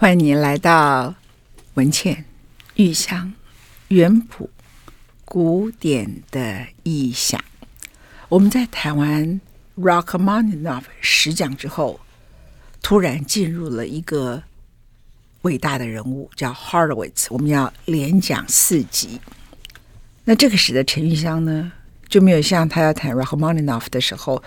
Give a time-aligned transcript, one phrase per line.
[0.00, 1.12] 欢迎您来到
[1.74, 2.24] 文茜
[2.76, 3.32] 玉香
[3.88, 4.48] 原谱
[5.24, 7.42] 古典的意象。
[8.28, 9.40] 我们在台湾
[9.76, 11.98] Rachmaninoff 十讲之后，
[12.80, 14.40] 突然进入了一个
[15.42, 17.26] 伟大的人物，叫 Horowitz。
[17.30, 19.20] 我们要连讲四集。
[20.22, 21.72] 那这个使得陈玉香呢，
[22.08, 24.40] 就没有像他要谈 Rachmaninoff 的时候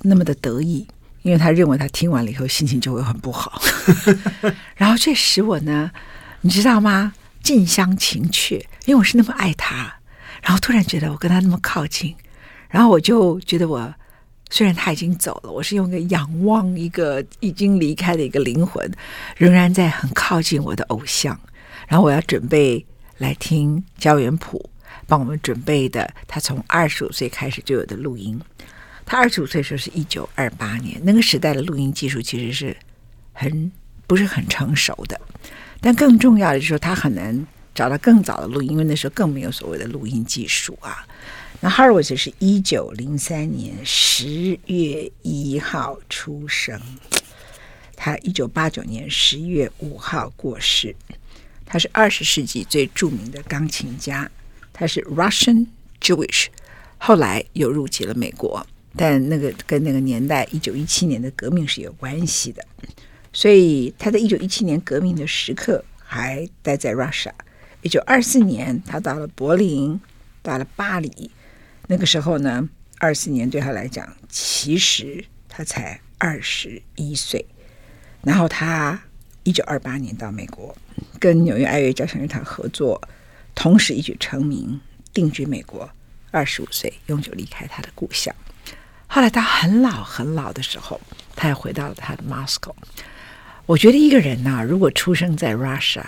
[0.00, 0.88] 那么的得意。
[1.26, 3.60] 因为他认为他听完了以后心情就会很不好，
[4.76, 5.90] 然后这使我呢，
[6.42, 7.12] 你知道吗？
[7.42, 9.92] 近乡情怯，因为我是那么爱他，
[10.40, 12.14] 然后突然觉得我跟他那么靠近，
[12.70, 13.92] 然后我就觉得我
[14.50, 18.88] 虽然他已经走了，我是用一个仰望一个已经离开的一个灵魂，
[19.36, 21.36] 仍然在很靠近我的偶像，
[21.88, 22.86] 然后我要准备
[23.18, 24.70] 来听焦元溥
[25.08, 28.40] 帮我们准备的他从二十五岁开始就有的录音。
[29.06, 32.76] 他二十五岁的时候是一九二八年，那个时代的录音技术其实是
[33.32, 33.70] 很
[34.06, 35.18] 不是很成熟的，
[35.80, 41.06] 但更重要的就是说他很难找到更早的录音，因为那时候更没有所谓的录音技术啊。
[41.60, 46.78] 那 h a r w i t 是一九零三年十月一号出生，
[47.94, 50.94] 他一九八九年十一月五号过世。
[51.64, 54.30] 他是二十世纪最著名的钢琴家，
[54.72, 55.66] 他是 Russian
[56.00, 56.46] Jewish，
[56.98, 58.66] 后来又入籍了美国。
[58.96, 62.64] 但那个跟那个年代，一九一七年的革命是有关系的，
[63.32, 67.32] 所以他在一九一七年革命的时刻还待在 Russia。
[67.82, 70.00] 一九二四年，他到了柏林，
[70.42, 71.30] 到了巴黎。
[71.88, 77.44] 那个时候呢，二四年对他来讲，其实他才二十一岁。
[78.22, 79.00] 然后他
[79.44, 80.74] 一九二八年到美国，
[81.20, 83.00] 跟纽约爱乐交响乐团合作，
[83.54, 84.80] 同时一举成名，
[85.12, 85.88] 定居美国。
[86.32, 88.34] 二十五岁，永久离开他的故乡。
[89.06, 91.00] 后来他很老很老的时候，
[91.34, 92.74] 他又回到了他的 Moscow。
[93.66, 96.04] 我觉得一个人呐、如果出生在 Russia，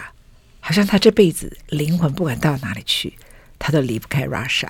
[0.60, 3.14] 好像他这辈子灵魂不管到哪里去，
[3.58, 4.68] 他都离不开 Russia。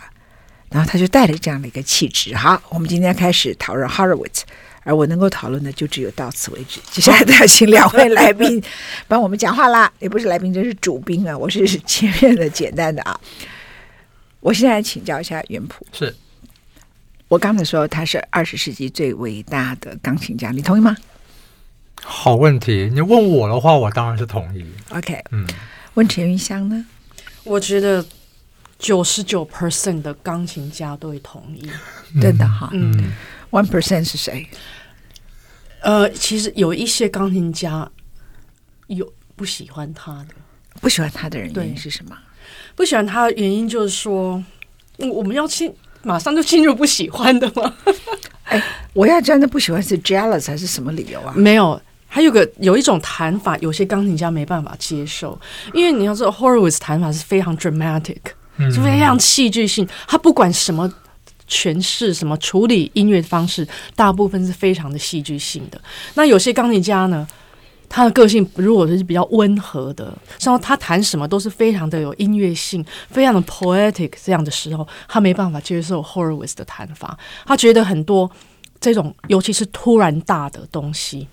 [0.71, 2.37] 然后他就带着这样的一个气质。
[2.37, 4.43] 好，我们今天开始讨论 Horowitz，
[4.83, 6.79] 而我能够讨论的就只有到此为止。
[6.91, 8.63] 接下来都要请两位来宾
[9.07, 11.37] 帮我们讲话啦，也不是来宾，这是主宾啊。
[11.37, 13.19] 我是 前面的简单的啊。
[14.41, 15.87] 我现在请教一下袁普。
[15.93, 16.15] 是。
[17.29, 20.97] 我刚才说他是二十世纪最伟大的钢琴家，你同意吗？
[22.03, 24.65] 好问题，你问我的话，我当然是同意。
[24.89, 25.47] OK，嗯，
[25.93, 26.87] 问陈云香呢？
[27.45, 28.03] 我觉得
[28.79, 31.71] 九十九 percent 的钢琴家都会同意，
[32.15, 32.71] 嗯、 真的哈。
[32.73, 33.13] 嗯
[33.51, 34.49] ，one percent 是谁？
[35.83, 37.91] 呃，其实有一些钢琴家
[38.87, 40.35] 有不喜欢他的，
[40.81, 42.17] 不喜欢他的人原因是什么？
[42.75, 44.43] 不喜欢他的原因就是说，
[45.13, 45.71] 我们要去。
[46.03, 47.75] 马上就进入不喜欢的吗？
[48.45, 48.63] 哎，
[48.95, 51.35] 我要真的不喜欢是 jealous 还是什么理由啊？
[51.37, 55.39] 没有，还有个有一种弹法，有些钢琴家没办法接受，
[55.75, 58.19] 因为你要知道 Horowitz 弹法是非常 dramatic，
[58.59, 59.87] 是非常戏剧性。
[60.07, 60.91] 他不管什么
[61.47, 65.79] 诠释、什么处理音乐方式，大部分是非常的戏剧性的。
[66.15, 67.27] 那有些钢琴家呢？
[67.89, 77.19] 他的个性如果是比较温和的，像他弹什么都是非常的有音乐性，非常的 poetic 这样的时候，他没办法接受 Horowitz 的弹法。
[77.47, 78.31] 他觉得很多
[78.79, 81.27] 这种，尤其是突然大的东西，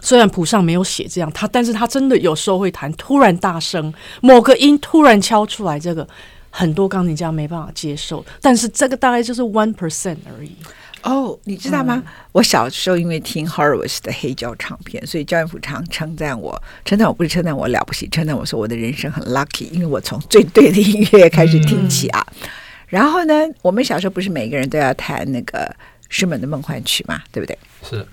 [0.00, 3.92] 虽然谱上没有写这样，他但是他真的有时候会弹突然大声，
[4.22, 6.08] 某个音突然敲出来，这个
[6.50, 8.24] 很多钢琴家没办法接受。
[8.40, 10.56] 但是这个大概就是 one percent 而已。
[11.02, 12.02] 哦，oh, 你知道吗？
[12.04, 22.26] 嗯、我小时候因为听 Horowitz 的黑胶唱片，所以焦元溥常称赞我，称赞我不是称赞我了不起，称赞我说我的人生很 lucky，因为我从最对的音乐开始听起啊。
[22.42, 22.48] 嗯、
[22.88, 25.74] 然后呢，我们小时候不是每个人都要弹那个
[26.08, 27.58] 舒曼的梦幻曲嘛，对不对？
[27.82, 28.06] 是。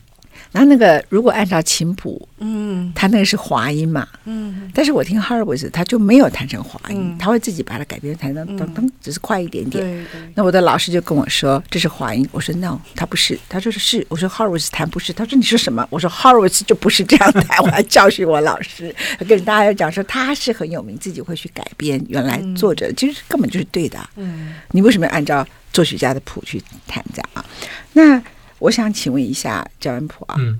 [0.51, 10.05] 然后那个如果按照琴谱，嗯，他那个是滑音嘛，嗯，但是我听 Horowitz 他就没有弹成滑音，他会自己把它改编弹成噔噔，只是快一点点。
[10.33, 15.85] 那我的老师就跟我说这是滑音，我说 No，他不是，他说是是，我说 Horowitz 弹不是，他说你说什么？
[15.89, 18.95] 我说 Horowitz 就不是这样弹，我要教训我老师，
[19.27, 27.45] 跟大家讲说他是很有名，自己会去改编原来作者，其实根本就是对的，嗯，你为什么要按照作曲家的谱去弹这样啊？
[27.93, 28.21] 那。
[28.59, 30.59] 我想请问一下焦恩普啊，嗯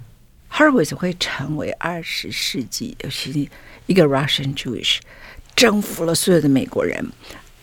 [0.51, 3.49] ，Horowitz 会成为二十世纪尤其
[3.85, 4.99] 一个 Russian Jewish，
[5.55, 7.05] 征服了所有的美国人。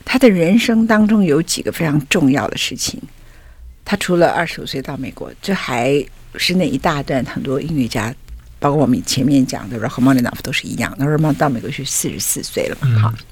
[0.04, 3.00] 他的人生当中有几个非常重要的事情。
[3.84, 6.04] 他除了二十五岁到美国，这还
[6.36, 8.14] 是那一大段很多音乐家，
[8.58, 10.94] 包括我们前面讲的 Rachmaninoff 都是一样。
[10.98, 13.02] 那 Rachmaninoff 到美国是四十四岁了嘛？
[13.02, 13.24] 哈，嗯，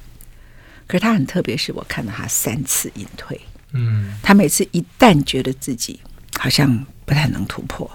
[0.86, 3.40] 可是他很特别，是我看到他三次隐退。
[3.72, 6.00] 嗯，他每次一旦觉得自己
[6.38, 7.90] 好像不太能突破，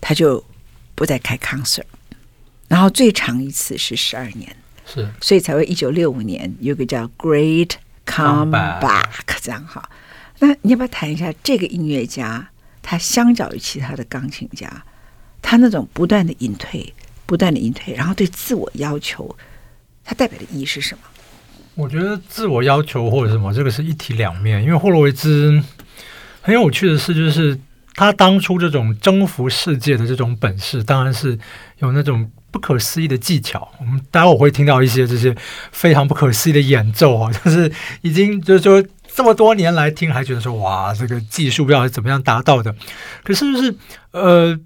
[0.00, 0.42] 他就
[0.94, 1.84] 不再开 concert，
[2.68, 4.56] 然后最长一次是十二年，
[4.86, 7.72] 是，所以才会一九六五年有个叫 Great
[8.06, 9.04] Comeback
[9.40, 9.88] 这样哈。
[10.38, 12.48] 那你要不要谈一下这个音乐家？
[12.88, 14.70] 他相较于其他的钢琴家，
[15.42, 16.94] 他那种不断的隐退、
[17.26, 19.36] 不断的隐退，然后对自我要求，
[20.04, 21.00] 他代表的意义是什么？
[21.74, 24.62] 我觉得自我要求或者什么，这个是一体两面。
[24.62, 25.60] 因为霍洛维兹
[26.40, 27.58] 很有趣的是，就是
[27.96, 31.38] 他当初这种征服世界的这种本事，当然是
[31.78, 33.68] 有那种不可思议的技巧。
[33.80, 35.34] 我们待会儿会听到一些这些
[35.72, 37.72] 非常不可思议的演奏啊， 就是
[38.02, 38.84] 已经就是说。
[39.14, 42.74] 这么多年来听，还觉得说哇，这个技术不知道是怎么样达到的。
[43.24, 43.74] 可是就是
[44.10, 44.60] 呃，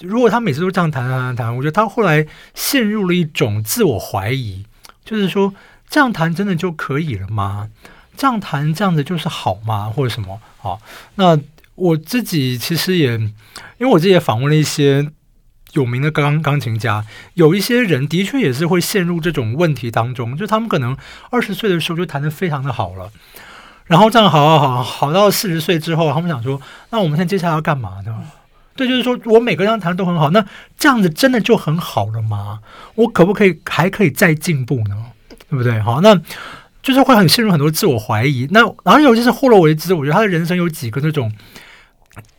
[0.00, 4.66] 如果他每次都这样弹弹弹弹，我觉得他后来陷入了一种自我怀疑，
[5.06, 5.54] 就是说
[5.88, 7.70] 这样弹真的就可以了吗？
[8.14, 9.88] 这样弹这样子就是好吗？
[9.88, 10.38] 或者什么？
[10.58, 10.78] 好，
[11.14, 11.38] 那
[11.74, 13.30] 我自己其实也，因
[13.80, 15.10] 为我自己也访问了一些
[15.72, 17.04] 有名的钢钢琴家，
[17.34, 20.96] 有一些人的确也是会陷入这种问题当中，就他们可能
[21.30, 23.10] 二十岁的时候就弹得非常的好了。
[23.86, 26.60] 然后这样好好好好到四十岁之后，他们想说
[26.90, 28.22] ：“那我们现在接下来要干嘛呢？”
[28.76, 30.44] 对，就是说我每个人弹的都很好，那
[30.78, 32.60] 这样子真的就很好了吗？
[32.94, 34.96] 我可不可以还可以再进步呢？
[35.50, 35.78] 对不对？
[35.80, 36.18] 好，那
[36.82, 38.48] 就是会很陷入很多自我怀疑。
[38.50, 41.30] 那然后尤其是霍洛维兹，我觉得他的人生有几个那种，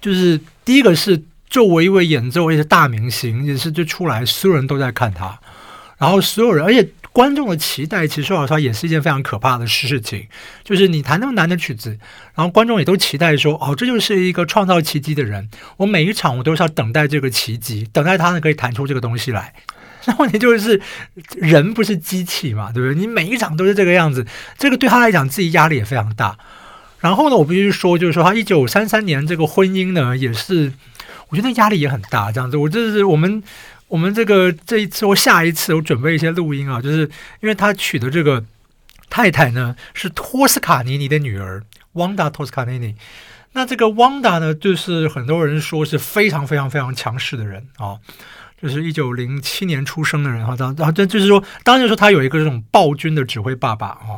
[0.01, 5.39] 就是第一个是作为一位演奏一些大明星，也是就出来所有人都在看他，
[5.98, 6.88] 然后所有人而且。
[7.16, 10.27] 观众的期待，其实说老实话也是一件非常可怕的事情。
[10.66, 11.98] 就是你弹那么难的曲子，
[12.33, 15.48] 然后观众也都期待说：“哦，这就是一个创造奇迹的人。”
[15.80, 19.54] 我每一场我都是要等待这个奇迹，等待他呢可以弹出这个东西来。
[20.07, 20.81] 那问题就是，
[21.38, 23.00] 人不是机器嘛，对不对？
[23.00, 26.38] 你每一场都是这个样子，这个对他来讲自己压力也非常大。
[27.00, 30.74] 然后呢，我必须说，就是说他一九三三年这个婚姻呢，也是
[31.30, 32.31] 我觉得压力也很大。
[32.31, 33.44] 这样子，我这是我们。
[33.88, 37.03] 我们这个这一次或下一次，我准备一些录音啊，就是
[37.39, 38.44] 因为他娶的这个
[39.12, 41.63] 太太呢是托斯卡尼尼的女儿
[41.94, 42.95] 旺达托斯卡尼尼。
[43.53, 48.00] 那这个旺达呢，就是很多人说是非常非常非常强势的人啊，
[48.59, 54.18] 就是一九零七年出生的人哈，然后这就是说，当然说他有一个这种暴君的指挥爸爸啊，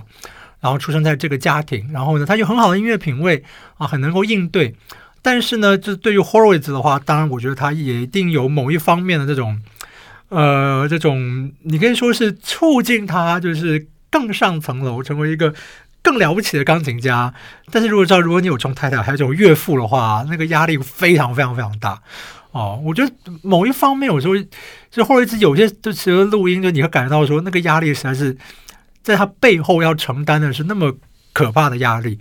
[0.68, 3.42] 然后出生在这个家庭，然后呢，他有很好的音乐品味
[3.78, 4.76] 啊，很能够应对。
[5.22, 9.62] 但是呢，就对于 Horowitz 的话，当然我觉得他也一定有某一方面的这种，
[10.30, 15.54] 呃，这种你可以说是促进他就是更上层楼，成为一个
[16.02, 17.34] 更了不起的钢琴家。
[17.72, 22.02] 但是如果知道，如果你有从太太，还有这种岳父的话，那个压力非常非常非常大
[22.52, 22.80] 哦。
[22.86, 23.12] 我觉得
[23.42, 24.36] 某一方面，有时候
[24.90, 28.38] 就 Horowitz 有些就其实录音，就你会感觉到说，那个压力实在是
[29.08, 30.94] 在他背后要承担的是那么
[31.34, 32.20] 可怕的压力。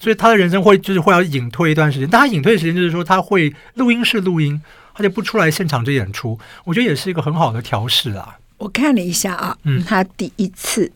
[0.00, 4.60] 所以他的人生会就是会要隐退一段时间，但他隐退的时间就是说他会录音室录音，
[4.92, 6.38] 他就不出来现场这演出。
[6.64, 8.36] 我觉得也是一个很好的调试啊。
[8.58, 10.90] 我看了一下啊，嗯，他第一次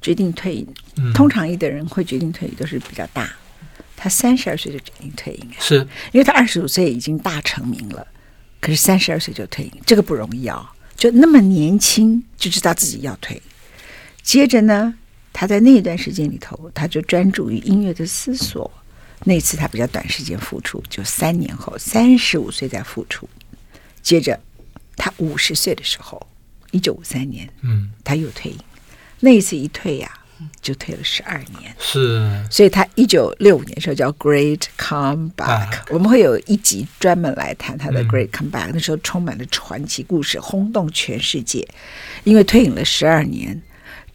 [0.00, 0.66] 决定退隐，
[0.96, 3.28] 嗯，通常一的人会决定退隐都是比较大，
[3.96, 5.76] 他三十二岁就决定退隐，是
[6.10, 8.04] 因为他二十五岁已经大成名了，
[8.60, 13.40] 可是三十二岁就退隐，这个不容易啊，就那么年轻就知道自己要退。
[14.28, 14.92] 接着呢，
[15.32, 18.70] 他在那一段时间里头，他就专注于音乐的思索。
[19.24, 23.26] 那次他比较短时间复出，就三年后，三十五岁再复出。
[24.02, 24.38] 接着，
[24.98, 26.26] 他五十岁的时候，
[26.72, 28.58] 一九五三年，嗯，他又退隐。
[29.20, 31.74] 那一次一退呀、啊，就退了十二年。
[31.78, 35.32] 是，所以他一九六五年的时候叫 Great Comeback。
[35.36, 38.72] Back 我们会有一集专门来谈他的 Great Comeback、嗯。
[38.74, 41.66] 那时候充满了传奇故事，轰动全世界。
[42.24, 43.62] 因为退隐了十二年。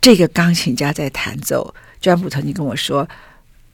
[0.04, 3.08] 这个钢琴家在弹奏，就像普特尼跟我说：“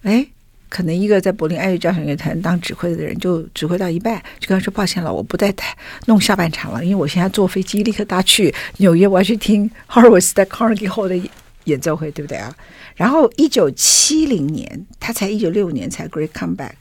[0.03, 0.23] 哎，
[0.69, 11.29] 可能一个在柏林爱乐交响乐团当指挥的人，就指挥到一半，就跟他说：‘抱歉了，我不再弹弄下半场了，因为我现在坐飞机立刻搭去纽约，我要去听 Horowitz 在 Carnegie Hall 的
[11.63, 12.55] 演奏会，对不对啊？’
[12.93, 16.73] 然后一九七零年，他才一九六五年才 Great Comeback，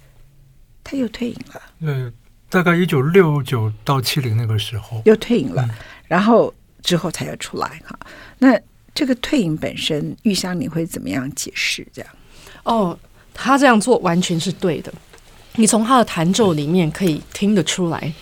[0.85, 1.63] 他又退隐了。
[1.81, 2.13] 嗯，
[2.51, 5.75] 大概一九六九到七零那个时候又退隐了，嗯、
[6.07, 6.53] 然后
[6.83, 7.99] 之后才要出来哈。
[8.39, 8.61] 那。
[8.99, 11.87] 这个退隐本身，玉香你会怎么样解释？
[11.93, 12.11] 这样
[12.65, 12.99] 哦，
[13.33, 14.93] 他这样做完全是对的。
[15.55, 18.13] 你从他的弹奏里面可以听得出来，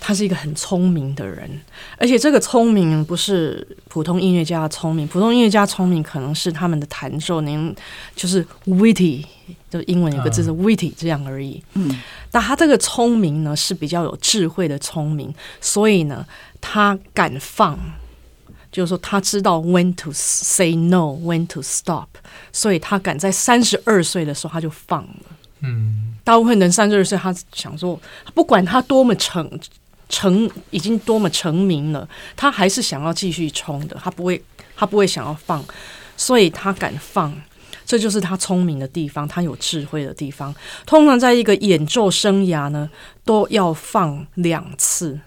[0.00, 1.48] 他是一个很聪明的人，
[1.96, 7.72] 而且这个聪明不是普通音乐家的聪明，普通音乐家聪明可能是他们的弹奏，您
[8.16, 9.24] 就是 witty，
[9.70, 11.62] 就英文有个字是 witty 这样而已。
[11.74, 12.00] 嗯，
[12.32, 16.26] 但他这个聪明呢是比较有智慧的聪明，所以呢，
[16.60, 17.78] 他敢放。
[18.70, 22.08] 就是说，他知道 when to say no，when to stop，
[22.52, 25.36] 所以他敢在三十二岁的时候他就放了。
[25.62, 28.00] 嗯，大部分人三十二岁，他想说，
[28.34, 29.50] 不管他多么成
[30.08, 34.42] 成已经多么成名了，他还是想要继续冲的，他不会
[34.74, 35.62] 他不会想要放，
[36.16, 37.34] 所以他敢放，
[37.84, 40.54] 这就是他聪明的地方，他有智慧的地方。
[40.86, 42.88] 通常在一个演奏生涯呢，
[43.24, 45.20] 都要放两次，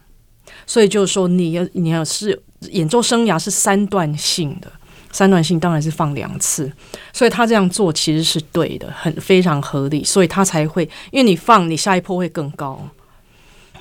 [0.65, 2.41] 所以就是说你要你要是
[2.71, 4.71] 演奏生涯是三段性的。
[5.11, 6.73] 三段性当然是放两次，
[7.13, 12.83] 所以他这样做其实是对的，很非常合理，所以他才会，因为你放你下一波会更高，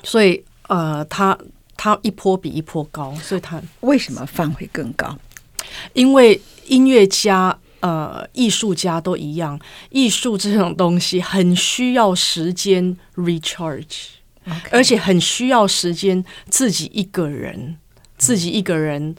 [0.03, 1.35] 所以呃，他
[1.75, 5.17] 他一波比一波高，所以他为什么放会更高？
[5.93, 9.59] 因为音乐家呃艺术家都一样，
[9.89, 14.69] 艺术这种东西很需要时间 recharge，Okay.
[14.69, 17.75] 而且很需要时间自己一个人，
[18.23, 19.15] 自己一个人。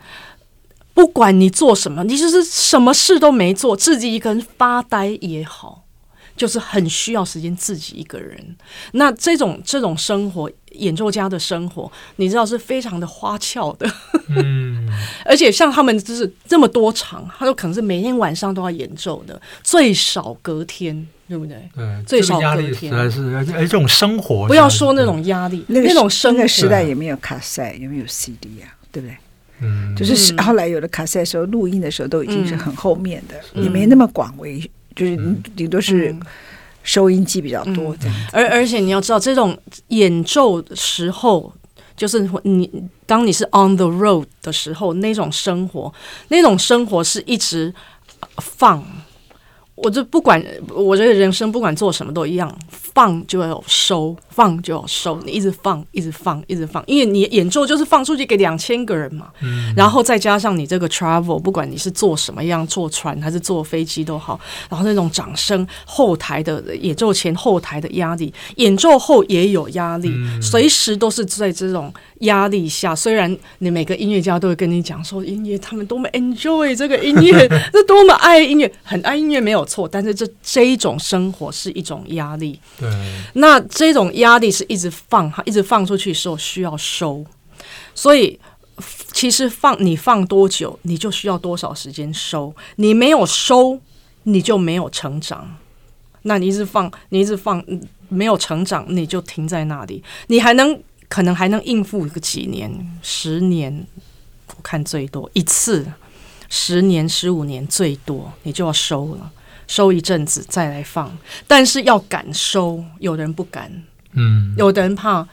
[0.94, 5.84] 不管你做什么，你就是什么事都没做，自己一个人发呆也好，
[6.36, 8.56] 就是很需要时间自己一个人。
[8.92, 13.90] 那这种这种生活，演奏家的生活，你知道是非常的花俏的。
[14.28, 14.88] 嗯，
[15.26, 21.56] 而且像他们就是这么多场，他说可能是每天晚上都要演奏的，最少隔天，对不对？
[21.74, 22.72] 对，最少隔天。
[22.72, 29.16] 实在是，而且这种生活，不要说那种压力，那种生活时代也没有卡带，也没有 CD 啊，对不对？
[29.60, 34.60] 嗯，就是后来有的卡塞的时候，录音的时候都已经是很后面的，也没那么广为，
[34.94, 35.16] 就是
[35.56, 36.14] 顶多是
[36.84, 38.16] 收音机比较多这样。
[38.32, 39.56] 而而且你要知道，这种
[39.88, 41.52] 演奏的时候，
[41.96, 42.70] 就是你
[43.06, 45.92] 当你是 on the road 的时候，那种生活，
[46.28, 47.74] 那种生活是一直
[48.38, 48.84] 放。
[49.76, 52.48] 我就不管，我觉得人生不管做什么都一样，
[52.94, 64.38] 放就要有收，放就要收，你一直放，一直放，一直放，因为你演奏就是放出去给两千个人嘛，嗯，然后再加上你这个 travel，不管你是坐什么样，坐船还是坐飞机都好，
[64.70, 71.92] 然后那种掌声，后台的演奏前后台的压力，演奏后也有压力，嗯，随时都是在这种。
[72.20, 82.58] 压力下，虽然你每个音乐家都会跟你讲说音乐，他们多么 enjoy 这个音乐， 这多么爱音乐，很爱音乐没有错，但是这这一种生活是一种压力。
[83.34, 87.24] 那这种压力是一直放，一直放出去的时候需要收，
[87.94, 88.38] 所以
[89.12, 93.80] 其实放你放多久，你就需要多少时间收，你没有收，
[94.24, 95.56] 你就没有成长。
[96.22, 97.64] 那你一直放，你一直放，
[98.08, 100.80] 没有成长，你就停在那里，你还能。
[101.06, 103.86] 可能还能应付个几年、十年，
[104.48, 105.86] 我看最多一次，
[106.48, 109.30] 十年、十五年最多，你就要收了，
[109.66, 111.10] 收一阵子再来放。
[111.46, 113.70] 但是要敢收，有的人不敢，
[114.12, 115.26] 嗯，有的人怕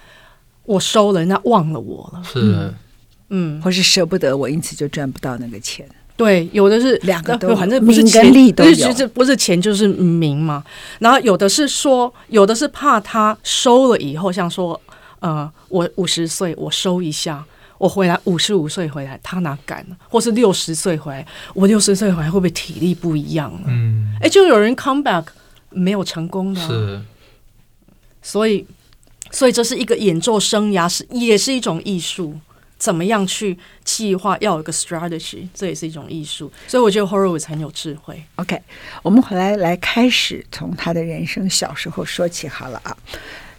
[0.63, 2.73] 我收了，人家忘了我了，是，
[3.29, 5.87] 嗯，或是舍不得我，因此就赚不到那个钱。
[6.15, 10.63] 对，有的是两个都，反正不是钱，不是就是不是钱就是名嘛。
[10.99, 14.79] 然后有的是说，有的是怕他收了以后，像说。
[15.21, 17.45] 呃，我五十岁，我收一下，
[17.81, 19.97] 我回来五十五岁回来，他哪敢呢？
[20.07, 23.61] 或是六十岁回来，我六十岁回来会不会体力不一样了？
[23.65, 25.25] 嗯，哎，就有人 come back
[25.71, 27.01] 没有成功的，是，
[28.21, 28.67] 所以，
[29.31, 32.39] 所以这是一个演奏生涯，是也是一种艺术，
[32.77, 36.51] 怎么样去计划，要有一个 strategy，这也是一种艺术。
[36.67, 38.23] 所以我觉得 Horowitz 很有智慧。
[38.35, 38.61] OK，
[39.01, 42.95] 我们回来来开始从他的人生小时候说起好了啊。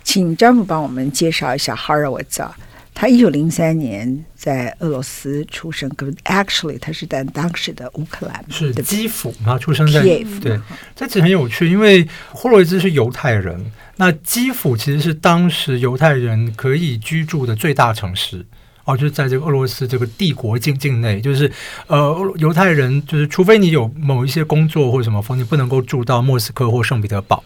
[0.04, 2.48] 请詹姆帮我们介绍一下 Horowitz。
[2.94, 10.60] 他一九零三年在俄罗斯出生，可是 actually 他是在当时的乌克兰，是基辅，嘛出生在对，
[10.94, 13.64] 这其实很有趣，因为霍洛维兹是犹太人，
[13.96, 18.44] 那基辅其实是当时犹太人可以居住的最大城市
[18.84, 21.50] 哦，就是在这个俄罗斯这个帝国境境内，就是
[21.86, 27.42] 呃犹太人就是除非你有某一些工作或者什么，否则你不能够住到莫斯科或圣彼得堡。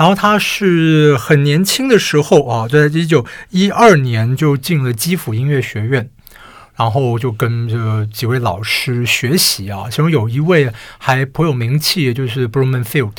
[0.00, 6.08] 然后他是很年轻的时候啊，在一九一二年就进了基辅音乐学院，
[6.74, 13.12] 然后就跟这几位老师学习啊，其中有一位还颇有名气，就是 Blumenfield。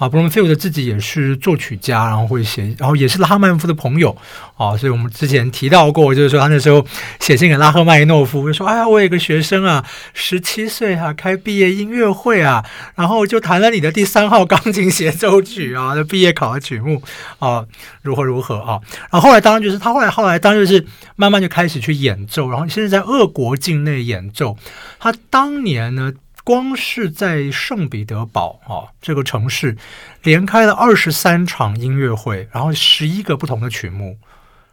[0.00, 4.16] 啊，Bloomfield 自己也是作曲家，然后会写，然后也是拉赫曼夫的朋友
[4.56, 6.82] 啊，所以我们之前提到过，就是说他那时候
[7.20, 12.64] 写信给拉赫曼诺夫，就说：“哎呀，我有个学生啊，十七岁啊，开毕业音乐会啊，
[12.94, 17.02] 然后就弹了你的第三号钢琴协奏曲啊，的毕业考的曲目
[17.38, 17.66] 啊，
[18.00, 18.80] 如何如何啊。”
[19.12, 20.82] 然后后来当然就是他后来后来当然就是
[21.16, 24.56] 慢慢就开始去演奏，然后现在在俄国境内演奏。
[24.98, 26.10] 他当年呢，
[26.44, 29.76] 光是在圣彼得堡啊这个城市，
[30.22, 34.16] 连开了二十三场音乐会，然后十一个不同的曲目，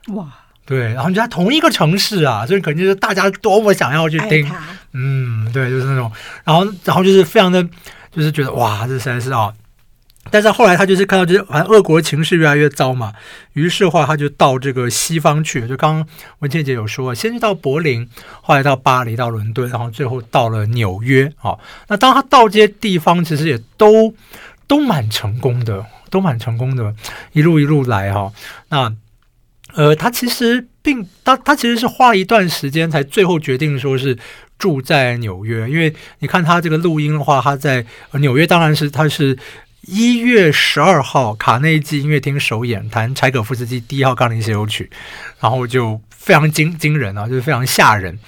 [0.10, 0.28] 哇，
[0.66, 4.50] 对，然后你在同一个城市啊，所以肯定是大家多么想要去听，
[4.94, 6.12] 嗯，对，就是那种，
[6.44, 7.64] 然后然后就是非常的，
[8.12, 9.54] 就是觉得哇，这实在是啊。
[10.32, 13.14] 但是后来他就是看到，就是反正俄国情势越来越糟嘛，
[13.54, 15.68] 于是话他就到这个西方去。
[15.68, 16.08] 就刚刚
[16.40, 18.08] 文倩姐有说，先是到柏林，
[18.42, 21.32] 后来到巴黎，到伦敦，然后最后到了纽约。
[21.42, 24.14] 哦，那当他到这些地方，其实也都
[24.68, 26.94] 都蛮成功的，都蛮成功的，
[27.34, 28.32] 一路一路来哈。
[28.70, 28.94] 那
[29.74, 34.18] 呃，他其实并他他其实是花了一段时间才最后决定说是
[34.58, 39.38] 住在纽约，因为你看他这个录音的话，他在纽约当然是他是。
[39.88, 44.90] 一月十二号，卡内基音乐厅首演，弹柴可夫斯基第一号钢琴协奏曲，
[45.40, 48.20] 然后就非常惊惊人啊，就是非常吓人，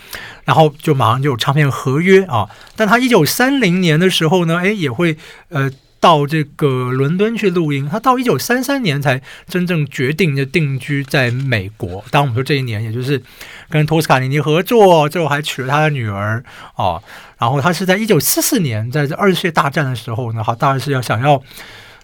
[0.45, 2.49] 然后就马上就有唱片合约啊。
[2.77, 5.17] 但他一九三零年的时候呢，诶，也会
[5.49, 5.69] 呃。
[6.01, 12.01] 到这个伦敦去录音，他到一九三三年才真正决定就定居在美国。
[12.09, 13.21] 当我们说这一年，也就是
[13.69, 16.43] 跟托斯卡尼尼合作，最后还娶了他的女儿
[16.75, 17.01] 哦。
[17.37, 21.41] 然后他是在一九四四年，在这二次世界大战的时候呢，好，当然是要想要，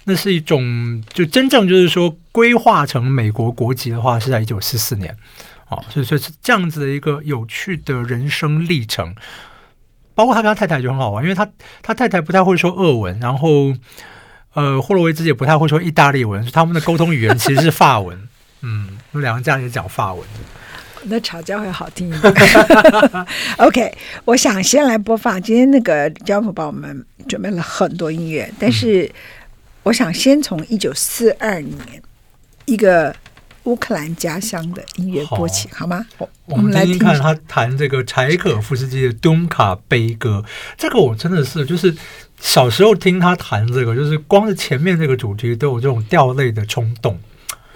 [0.05, 5.17] 那是一种就真正就是说规划成美国国籍的话，是在一九四四年，
[5.69, 9.15] 哦，所以说是这样子的一个有趣的人生历程。
[10.13, 11.45] 包括他跟他太太就很好玩，因为他
[11.81, 13.73] 他太太不太会说俄文，然后
[14.53, 18.17] 呃，霍洛维兹也不太会说意大利文，所以他们的沟通语言其实是法文。
[18.61, 20.25] 嗯，他们两个家也讲法文，
[21.07, 22.33] 那吵架会好听一点。
[23.57, 23.91] OK，
[24.25, 29.11] 我想先来播放今天那个焦元溥帮我们准备了很多音乐，但是
[29.83, 31.77] 我想先从一九四二年
[32.65, 33.15] 一个。
[33.65, 36.05] 乌克兰家乡的音乐播起，好，好吗？
[36.45, 40.43] 我们来听听看他弹这个柴可夫斯基的《敦卡悲歌》。
[40.77, 41.91] 这个我真的是，就是
[42.39, 47.19] 小时候听他弹这个，就是光是前面这个主题都有这种掉泪的冲动。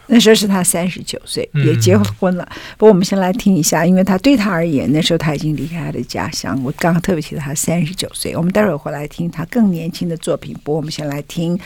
[0.10, 2.44] 那时候是他三十九岁，也结婚了。
[2.52, 6.62] 嗯、不过我们先来听一下，因为他对他而言，那时候他已经离开他的家乡。
[6.64, 10.54] 我刚刚特别提到他三十九岁，我们待会儿回来听他更年轻的作品。
[10.64, 11.58] 不过我们先来听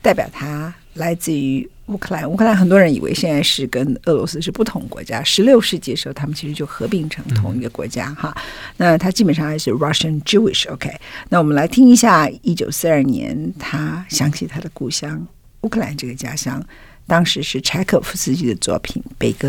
[0.00, 1.68] 代表他来自于。
[1.86, 5.22] 乌克兰，乌克兰很多人以为现在是跟俄罗斯是不同国家。
[5.22, 8.36] 十六世纪的时候，他们其实就合并成同一个国家哈。
[8.76, 10.68] 那他基本上还是 Russian Jewish。
[10.68, 10.90] OK，
[11.28, 15.24] 那我们来听一下，一九四二年，他想起他的故乡
[15.60, 16.60] 乌克兰这个家乡，
[17.06, 19.48] 当时是柴可夫斯基的作品《悲歌》。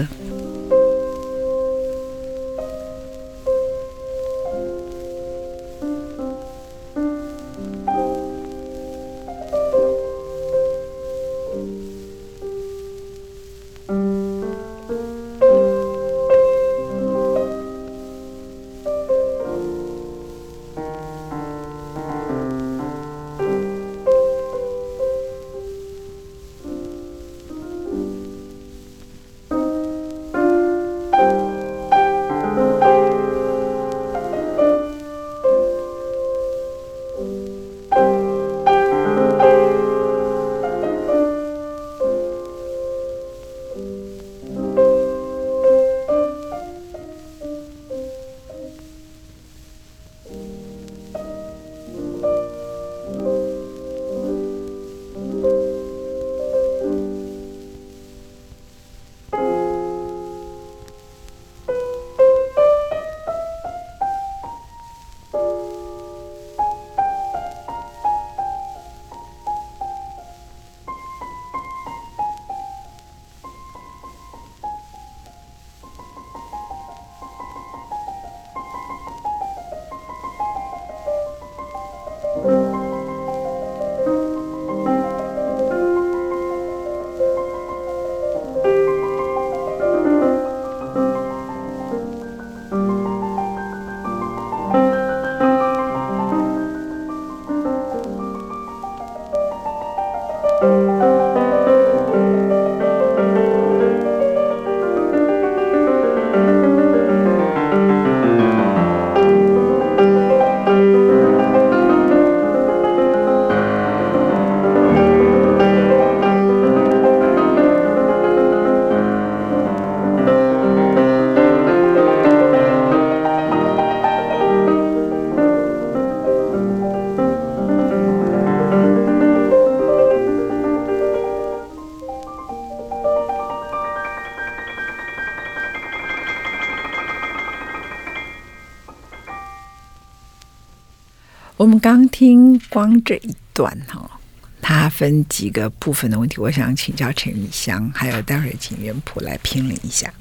[142.70, 144.20] 光这一段哈，
[144.62, 150.14] 它分几个部分的问题，我想请教陈雨香，还有待会儿请袁普来评论一下。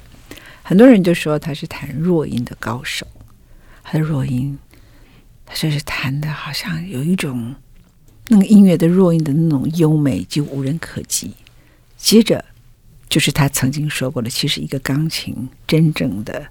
[0.63, 3.07] 很多人就说他是弹弱音的高手，
[3.83, 4.59] 他的弱音，
[5.45, 7.55] 他就是弹的好像有一种
[8.29, 11.35] 那个音乐的弱音的那种优美就无人可及。
[11.97, 12.45] 接着
[13.09, 16.47] 就是他曾经说过的，其实一个钢琴真正的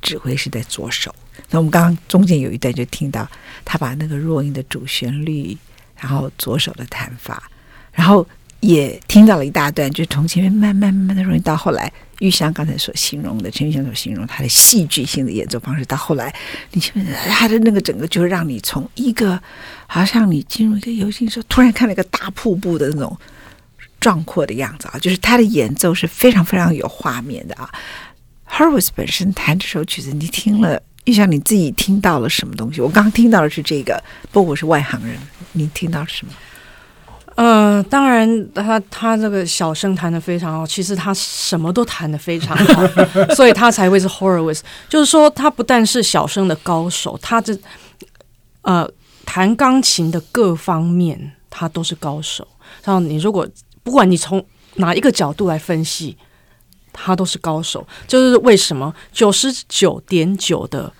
[0.00, 1.14] 指挥是在左手。
[1.50, 3.28] 那我们刚刚中间有一段就听到
[3.64, 5.56] 他把那个弱音的主旋律，
[5.98, 7.50] 然后左手的弹法，
[7.92, 8.26] 然后
[8.60, 16.34] 也听到了一大段，就从前面慢慢慢慢的弱音到后来，玉香刚才所形容的，陈玉香所形容他的戏剧性的演奏方式，到后来
[16.72, 19.40] 你前面他的那个整个就让你从一个
[19.86, 23.16] 好像你进入一个游戏的时候，突然看了一个大瀑布的那种
[24.00, 27.70] 壮阔的样子啊，就是他的演奏是非常非常有画面的啊。
[28.44, 30.82] h e r w i t 本身弹这首曲子，你听了。
[31.06, 32.80] 玉香，你自己听到了什么东西？
[32.80, 35.16] 我刚刚听到的是这个，不过我是外行人。
[35.52, 36.32] 你听到了什么？
[37.36, 42.82] 呃，当然，他他这个小声弹的非常好，其实他什么都弹的非常好，
[43.36, 44.60] 所以他才会是 Horowitz。
[44.88, 47.56] 就是说，他不但是小声的高手，他这
[48.62, 48.88] 呃
[49.24, 52.46] 弹钢琴的各方面他都是高手。
[52.84, 53.46] 然后你如果
[53.84, 56.16] 不管你从哪一个角度来分析。
[56.98, 60.90] 他都是高手，就是为什么九十九点九的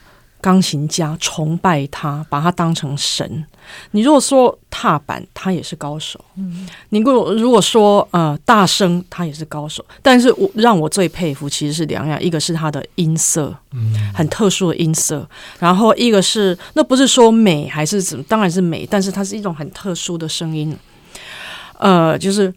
[0.46, 3.44] 钢琴家崇拜他，把他当成神。
[3.90, 6.24] 你如果说踏板，他也是高手。
[6.37, 9.85] 嗯，你如果如果说呃大声，他也是高手。
[10.00, 15.28] 但是我让我最佩服其实是两样，一个是他的音色，嗯，很特殊的音色，
[15.59, 20.72] 然后一个是那不是说美还是怎么，当然是美，但是它是一种很特殊的声音，
[21.80, 22.54] 呃，就是。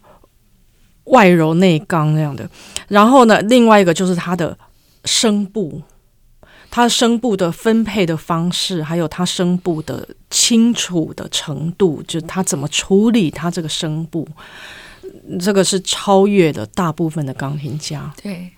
[1.06, 2.48] 外柔内刚那样的，
[2.86, 4.56] 然后呢，另外一个就是他的
[5.04, 5.82] 声部，
[6.70, 14.26] 他声部的分配的方式，还有他声部的清楚的程度，就他怎么处理他这个声部，
[15.40, 18.12] 这个是超越了大部分的钢琴家。
[18.22, 18.50] 对。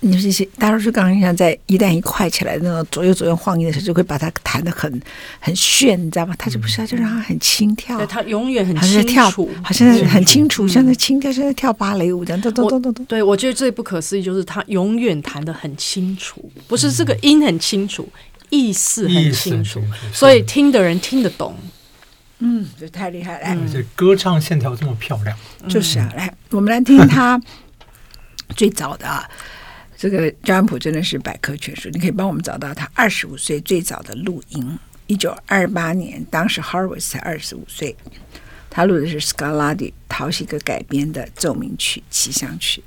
[0.00, 5.00] 你说这些大多数钢琴家在一旦一快起来，那种左右左右晃音的时候，就会把它弹得很
[5.40, 6.34] 很炫，你知道吗？
[6.38, 7.96] 他就不是，他就让它很轻跳。
[7.96, 13.06] 对，他永远很清楚，好像在很清楚，像在轻跳，像在跳芭蕾舞这样，咚咚咚咚咚。
[13.06, 18.08] 对，我觉得最不可思议就是他永远弹得很清楚，不是这个音很清楚，
[18.50, 21.56] 意思很清楚，所以听的人听得懂。
[22.40, 23.46] 嗯，这太厉害了。
[23.46, 25.34] 而且歌唱线条这么漂亮，
[25.68, 26.12] 就是啊。
[26.16, 27.40] 来，我们来听他
[28.56, 29.28] 最早的啊。
[29.96, 37.96] 这个占卜真的是百科全书，你可以帮我们找到他二十五岁最早的录音，一九二八年，当时 Harvitz 才二十五岁，
[38.68, 42.82] 他录的是 Scarlatti 陶西格改编的奏鸣曲《奇想曲》。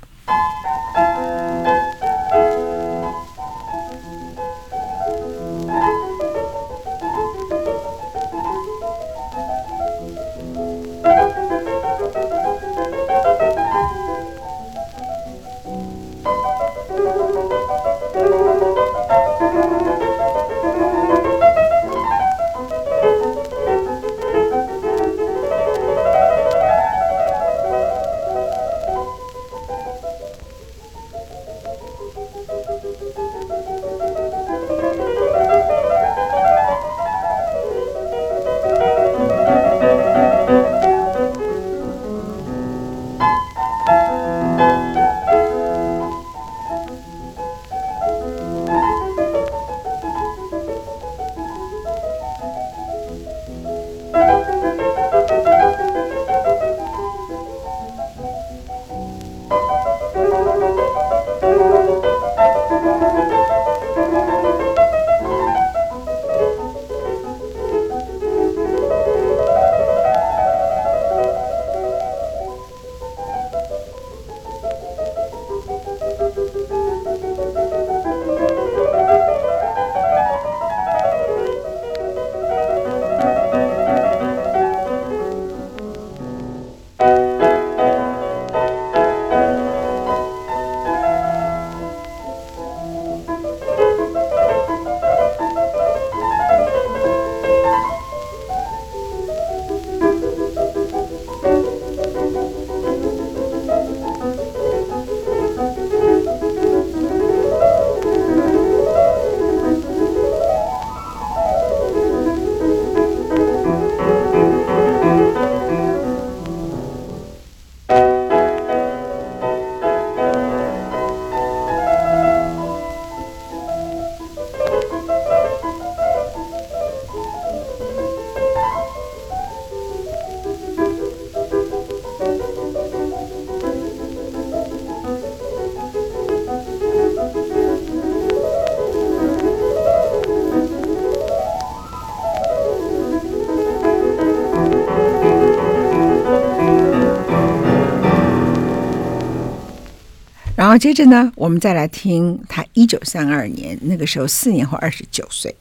[150.68, 155.56] 然后接着呢，我们再来听他一九三二年那个时候四年后二十九岁，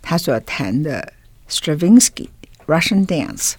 [0.00, 1.12] 他所弹的
[1.50, 2.28] Stravinsky
[2.66, 3.52] Russian Dance，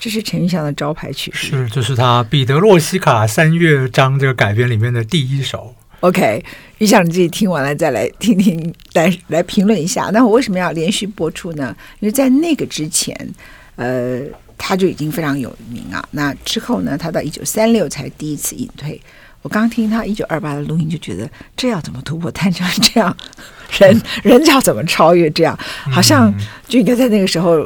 [0.00, 1.30] 这是陈玉祥的招牌曲。
[1.32, 5.72] 是，这、就是他《彼得洛西卡三乐章》这个改编里面的第一首。
[6.00, 6.44] OK，
[6.78, 10.10] 玉祥你自己听完了再来听听，来来评论一下。
[10.12, 11.72] 那我为什么要连续播出呢？
[12.00, 13.16] 因为在那个之前，
[13.76, 14.22] 呃，
[14.58, 16.04] 他就已经非常有名啊。
[16.10, 19.00] 那之后呢，他到一九三六才第一次隐退。
[19.46, 22.28] 我刚听他一九二八的录音，就觉得这要怎么突破？
[22.32, 23.16] 弹成这样，
[23.78, 25.30] 人 人要怎么超越？
[25.30, 25.56] 这样
[25.88, 26.34] 好像
[26.66, 27.64] 就应该在那个时候。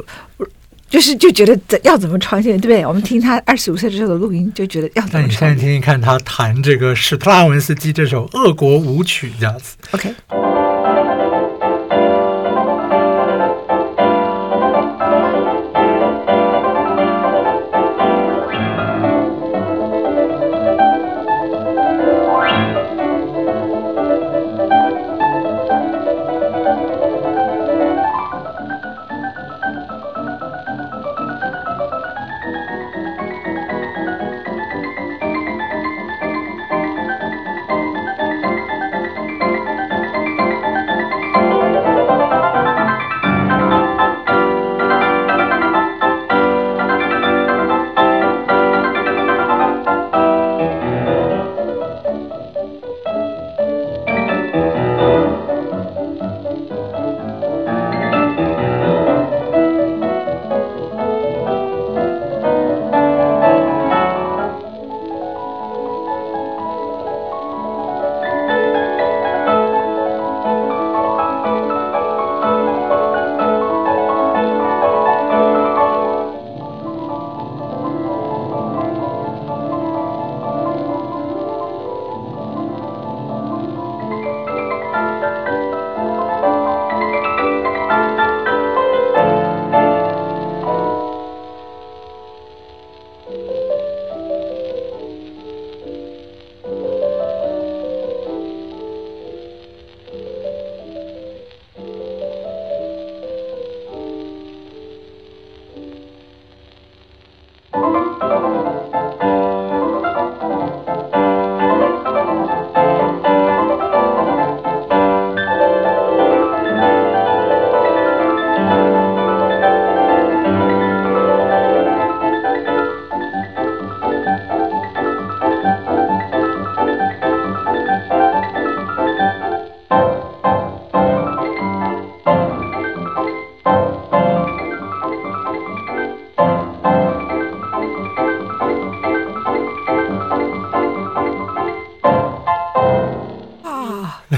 [0.87, 2.85] 就是就觉得要怎么创新，对不对？
[2.85, 5.21] 我们听他二十五岁的时候的录音，就觉得要怎么。
[5.21, 9.77] 那你现在听听看他弹这个史特拉文斯基这首《俄国舞曲》这样子。
[9.91, 10.13] OK。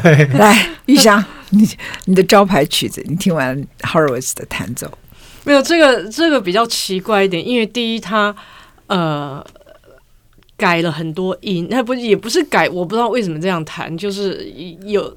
[0.03, 1.67] 来，玉祥， 你
[2.05, 4.91] 你的招牌曲子，你听完 Horowitz 的弹奏，
[5.43, 8.35] 没有这个这个比较奇怪一点，因为第一他
[8.87, 9.45] 呃
[10.57, 14.51] 改了很多音，那不也不是改，我不知道为什么这样弹，就是
[14.85, 15.15] 有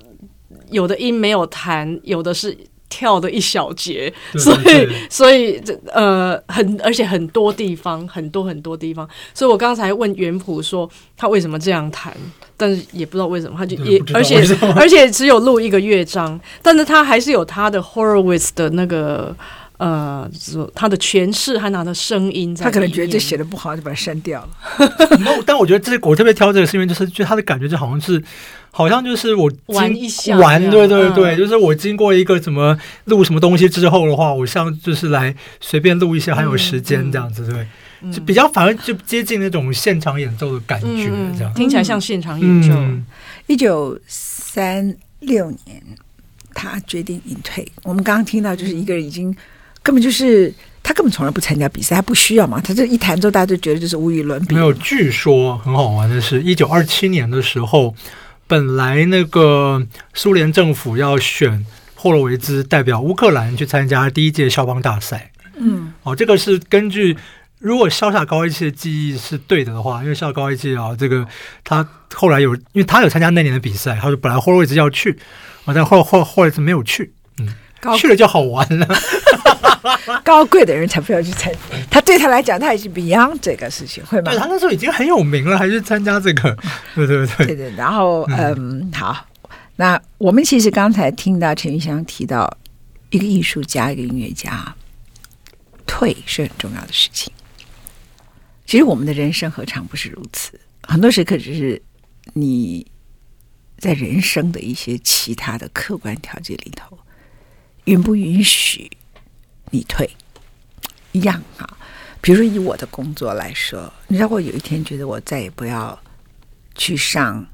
[0.71, 2.57] 有的音没有弹，有的是。
[2.89, 12.17] 跳的一小节，所以所以这呃很而且很多地方很多很多地方，所以我刚才问原谱说他为什么这样弹，
[12.57, 14.43] 但是也不知道为什么他就也而且
[14.75, 19.35] 而且只有录一个乐章，但是他还是有他的 Horowitz 的那个
[19.79, 20.29] 呃
[20.75, 24.89] 他的诠释和他的声音在，他可能觉得这写的不好就把它删掉了。
[25.45, 28.23] 但我觉得这我特别挑这个是因为就是就他的感觉就好像是。
[28.73, 37.69] 好像就是我玩一下，玩对对对，嗯、就是我经过一个什么录什么东西之后的话，我像就是来随便录一下，还有时间这样子，对，嗯、
[38.13, 42.75] 就比较反而就接近那种现场演奏的感觉，这样、嗯、听起来像现场演奏。
[43.47, 45.83] 一九三六年，
[46.55, 47.67] 他决定隐退。
[47.83, 49.35] 我们刚刚听到就是一个人已经
[49.83, 54.55] 根本就是他根本从来不参加比赛，他不需要嘛，他这一弹奏大家就觉得就是无与伦比。
[54.55, 57.95] 没有，据说很好玩的是，一九二七年的时候。
[58.49, 61.67] 本来那个苏联政府要选
[61.97, 67.17] 霍洛维兹代表乌克兰去参加第一届肖邦大赛，嗯，哦，这个是根据
[67.67, 71.27] 如果萧夏高一期的记忆是对的的话，因为萧夏高一期啊，这个
[71.65, 75.19] 他后来有，因为他有参加那年的比赛，他说本来霍洛维兹要去，
[75.65, 77.49] 啊，但霍霍霍洛维兹没有去，嗯，
[77.99, 78.87] 去了就好玩了。
[80.23, 81.53] 高贵的人才不要去参，
[81.91, 84.31] 他对他来讲，他已经 beyond 这个事情，会吗？
[84.31, 86.57] 对，他那时候已经很有名了，还去参加这个？
[86.95, 87.73] 对对对对对。
[87.77, 89.27] 然后，嗯，好，
[89.75, 92.49] 那我们其实刚才听到陈玉香提到，
[93.11, 94.73] 一个艺术家，一个音乐家，
[95.85, 97.33] 退是很重要的事情。
[98.67, 100.59] 其实我们的人生何尝不是如此？
[100.83, 101.81] 很多时刻只是
[102.35, 102.87] 你
[103.79, 106.99] 在人生的一些其他的客观条件里头，
[107.85, 108.91] 允不允许
[109.71, 110.11] 你退？
[111.13, 111.79] 一样啊。
[112.21, 115.97] 比如说以我的工作来说，你知道我有一天觉得我再也不要
[116.75, 117.47] 去上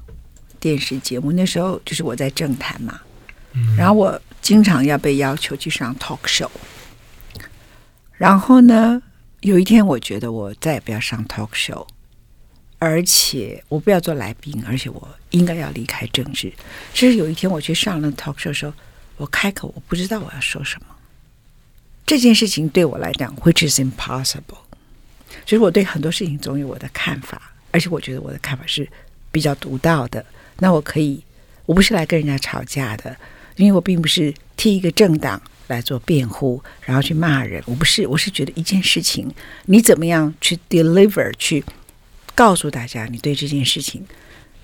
[0.59, 2.99] 电视节目，那时候就是我在政坛嘛，
[3.53, 6.49] 嗯，然后我经常要被要求去上 talk show，
[8.13, 8.99] 然后呢，
[9.43, 11.85] 有一天我觉得我再也不要上 talk show。
[12.79, 16.51] 而且我不要做来宾，而且我应该要离开政治。
[16.93, 18.73] 其实有一天我去上了 talk show 的时候，
[19.17, 20.87] 我开口我不知道我要说什么。
[22.05, 24.63] 这件事情对我来讲，which is impossible。
[25.45, 28.87] 所以我对很多事情总有我的看法，而且我觉得我的看法是
[29.31, 30.25] 比较独到的。
[30.59, 31.23] 那我可以，
[31.65, 33.15] 我不是来跟人家吵架的，
[33.55, 35.41] 因为我并不是替一个政党
[35.73, 37.61] 来做辩护，然后去骂人。
[37.65, 39.29] 我不是，我是觉得一件事情，
[39.65, 41.63] 你怎么样去 deliver 去。
[42.35, 44.03] 告诉大家，你对这件事情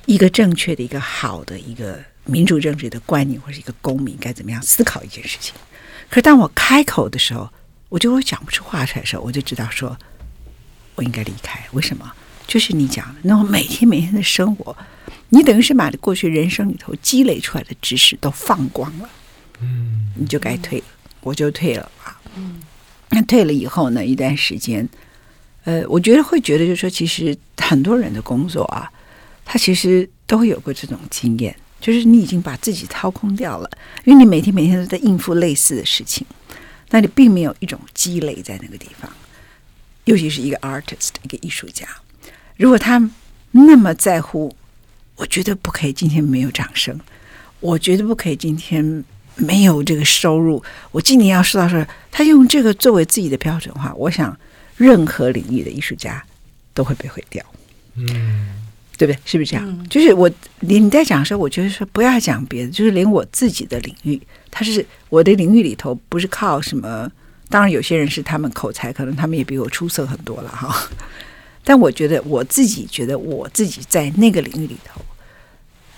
[0.07, 5.53] 一个正确的、一个好的、一个民主政治的观念，或者一个公民该怎么样思考一件事情。
[6.09, 7.47] 可是当我开口的时候，
[7.89, 9.95] 我就会讲不出话出来的时候，我就知道说，
[10.95, 11.63] 我应该离开。
[11.73, 12.11] 为什么？
[12.47, 14.75] 就是你讲的，那我每天每天的生活，
[15.29, 19.09] 你等于是把过去人生里头积累出来的知识都放光了。
[19.59, 20.85] 嗯，你就该退了，
[21.21, 22.19] 我就退了啊。
[22.35, 22.61] 嗯，
[23.09, 24.87] 那退了以后呢，一段时间。
[25.65, 28.89] 呃，我觉得会觉得，就是说，其实很多人的工作啊，
[29.45, 33.69] 他其实都会有过这种经验，就是你已经把自己掏空掉了，
[34.05, 36.25] 因为你每天每天都在应付类似的事情，
[36.89, 39.11] 那你并没有一种积累在那个地方。
[40.05, 41.85] 尤其是一个 artist，一个艺术家，
[42.55, 43.11] 如果他
[43.51, 44.55] 那么在乎，
[45.17, 46.99] 我觉得不可以今天没有掌声，
[47.59, 49.03] 我觉得不可以今天
[49.39, 54.37] 没有这个收入，我今年要说到说，他用这个作为自己的标准的话，我想。
[54.79, 56.23] 任何领域的艺术家
[56.73, 57.43] 都会被毁掉，
[57.95, 58.47] 嗯，
[58.97, 59.19] 对不对？
[59.25, 59.65] 是不是这样？
[59.67, 64.17] 嗯、就是我你你在讲的时候，我觉得说不要讲别的，就是连我自己的领域，
[64.49, 67.11] 他是我的领域里头，不是靠什么。
[67.49, 70.73] 当然，有些人是他们口才，可能他们也比我出色很多了哈。
[71.65, 75.01] 但我觉得我自己觉得我自己在那个领域里头，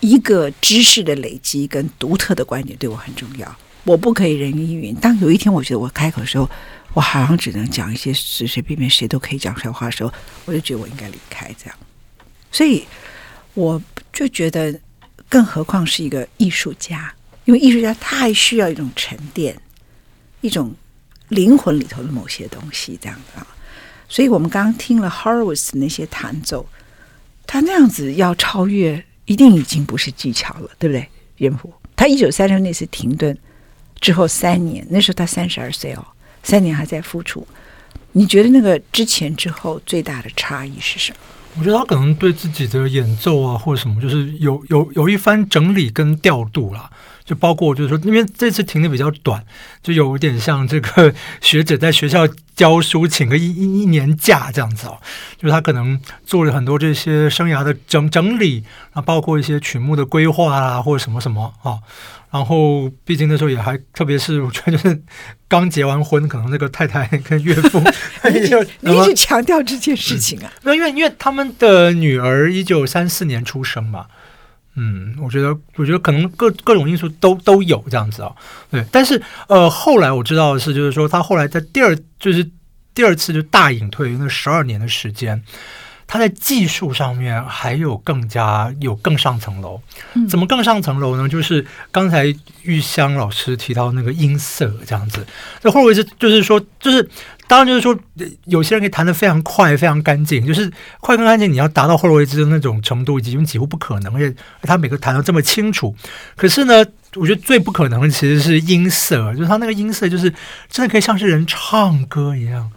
[0.01, 3.55] 一个知识的累积跟独特的观点对我很重要。
[3.83, 4.93] 我不可以人云亦云。
[4.95, 6.47] 当有一天我觉得我开口的时候，
[6.93, 10.13] 我好像只能讲一些随随便便谁都可以讲出来话的时候，
[10.45, 11.75] 我就觉得我应该离开这样。
[12.51, 12.85] 所以
[13.53, 13.81] 我
[14.13, 14.79] 就觉得，
[15.27, 17.11] 更何况是一个艺术家，
[17.45, 19.59] 因为艺术家太需要一种沉淀，
[20.41, 20.75] 一种
[21.29, 23.47] 灵魂里头的某些东西这样子啊。
[24.07, 26.67] 所以我们刚刚听了 Horowitz 那些弹奏，
[27.47, 31.07] 他那样子要超越，一定已经不是技巧了，对不对？
[31.37, 33.35] 元普，他一九三六那次停顿
[34.01, 36.05] 之后三年，那时候他三十二岁哦。
[36.43, 37.47] 三年还在复出，
[38.11, 41.17] 你觉得那个之前之后最大的差异是什么？
[41.59, 46.89] 我觉得他可能对自己的演奏啊或者什么，就是有有有一番整理跟调度啦。
[47.31, 49.41] 就包括就是说，因为这次停的比较短，
[49.81, 54.99] 就有点像这个学者在学校教书，请个一一一年假这样子哦。
[55.37, 61.71] 就是他可能做了很多这些生涯的整整理，啊，包括一些曲目的规划啊，或者什么什么啊。
[61.71, 61.79] 哦
[62.31, 65.01] 然后，毕竟那时候也还，特别是我觉得就是
[65.49, 67.83] 刚结完婚，可能那个太太跟岳父，
[68.29, 70.49] 你一直你一直强调这件事情啊。
[70.61, 74.05] 那、嗯、因为因为他们的女儿一九三四年出生嘛，
[74.75, 78.35] 嗯，我觉得我觉得可能各各种因素都都有这样子啊、哦。
[78.71, 82.49] 对，但是呃，后来我知道的是，就是说他后来在第二就是
[82.93, 85.43] 第二次就大隐退那十二年的时间。
[86.11, 89.79] 他在技术上面还有更加有更上层楼，
[90.29, 91.29] 怎么更上层楼呢？
[91.29, 92.25] 就是刚才
[92.63, 95.25] 玉香老师提到那个音色这样子。
[95.61, 97.09] 那霍洛维兹就是说，就是
[97.47, 97.97] 当然就是说，
[98.43, 100.69] 有些人可以弹得非常快、非常干净，就是
[100.99, 104.13] 快跟干净，你要达到霍洛维兹的那种程度，已经几乎不可能。
[104.13, 105.95] 而且他每个弹得这么清楚，
[106.35, 110.29] 可是呢，我觉得最不可能的其实是音色，就是他那个音色，就是
[110.69, 112.69] 真的可以像是人唱歌一样。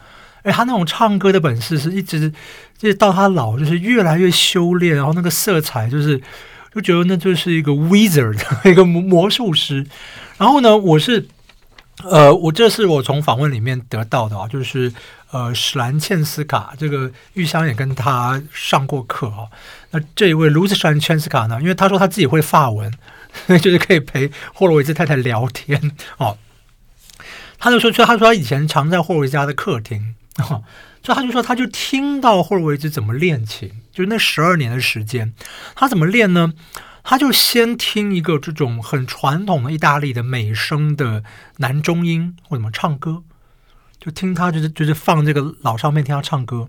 [0.45, 2.31] 哎，他那种唱歌的本事是一直，
[2.79, 6.21] 就是到他老，就是越来越修炼，然后那个色彩就是，
[6.75, 8.39] 就觉得那就是一个 wizard，
[8.71, 9.87] 一个魔魔术师。
[10.37, 11.27] 然后呢，我是，
[12.03, 14.93] 呃，我这是我从访问里面得到的啊，就是
[15.31, 19.49] 呃，史兰茜斯卡这个玉香也跟他上过课啊。
[19.93, 22.93] 那这一位卢斯史兰茜斯卡呢，因为他说他自己会法文，
[23.63, 26.37] 就是可以陪霍洛维兹太太聊天哦。
[27.59, 30.15] 他就说，说他说他以前常在霍洛维家的客厅。
[31.03, 35.33] 就他就说他就听到或者我一直怎么练琴就是那十二年的时间
[35.75, 36.55] 他怎么练呢？
[37.07, 41.23] 他就先听一个这种很传统的意大利的美声的
[41.59, 43.23] 男中音或者什么唱歌
[44.01, 46.69] 就听他就是就是放这个老唱片听他唱歌。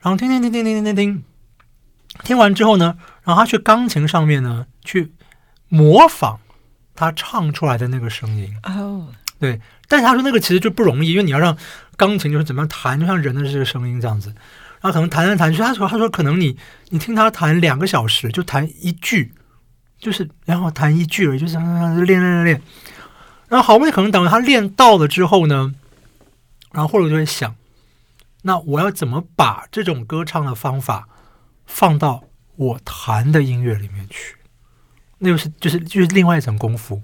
[0.00, 1.24] 然后听听听听听听听
[2.22, 5.12] 听完之后呢然后他去钢琴上面呢去
[5.68, 6.40] 模仿
[6.94, 8.54] 他唱出来的那个声音。
[8.64, 9.08] 哦。
[9.38, 9.58] 对
[9.88, 11.56] 但是他说那个其实就不容易因为你要让
[12.00, 14.30] 钢琴就是怎么样弹，就像人的这个声音这样子。
[14.80, 16.56] 然后可能弹来弹去，他说他说可能你
[16.88, 19.34] 你听他弹两个小时就弹一句，
[19.98, 22.62] 就是然后弹一句而已，就是练练练练。
[23.48, 25.74] 然后好不容易可能等他练到了之后呢，
[26.72, 27.54] 然后霍洛就会想，
[28.42, 31.06] 那我要怎么把这种歌唱的方法
[31.66, 32.24] 放到
[32.56, 34.36] 我弹的音乐里面去？
[35.18, 37.02] 那就是就是就是另外一层功夫。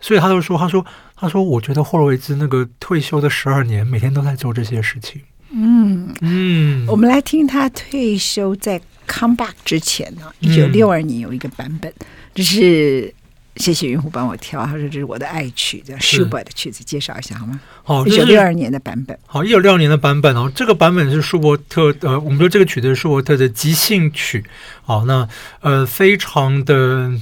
[0.00, 0.84] 所以他就说，他说
[1.14, 5.20] 他说，我觉得霍洛维兹那个退休的十二年，每天都在做这些事情。
[5.52, 13.14] 嗯嗯，我们来听他退休在 come back 之前呢，一九六二年有一个版本，这、嗯就是
[13.56, 17.60] 谢谢云虎帮我挑，他说这是我的爱曲，叫舒伯的曲子，介绍一下好吗？
[17.82, 19.18] 好，一九六二年的版本。
[19.26, 24.44] 好，一九六二年的版本哦，这个版本是舒伯特，呃，我们说这个曲子是舒伯特的即兴曲。
[24.82, 25.28] 好，那
[25.62, 27.12] 呃，非常的，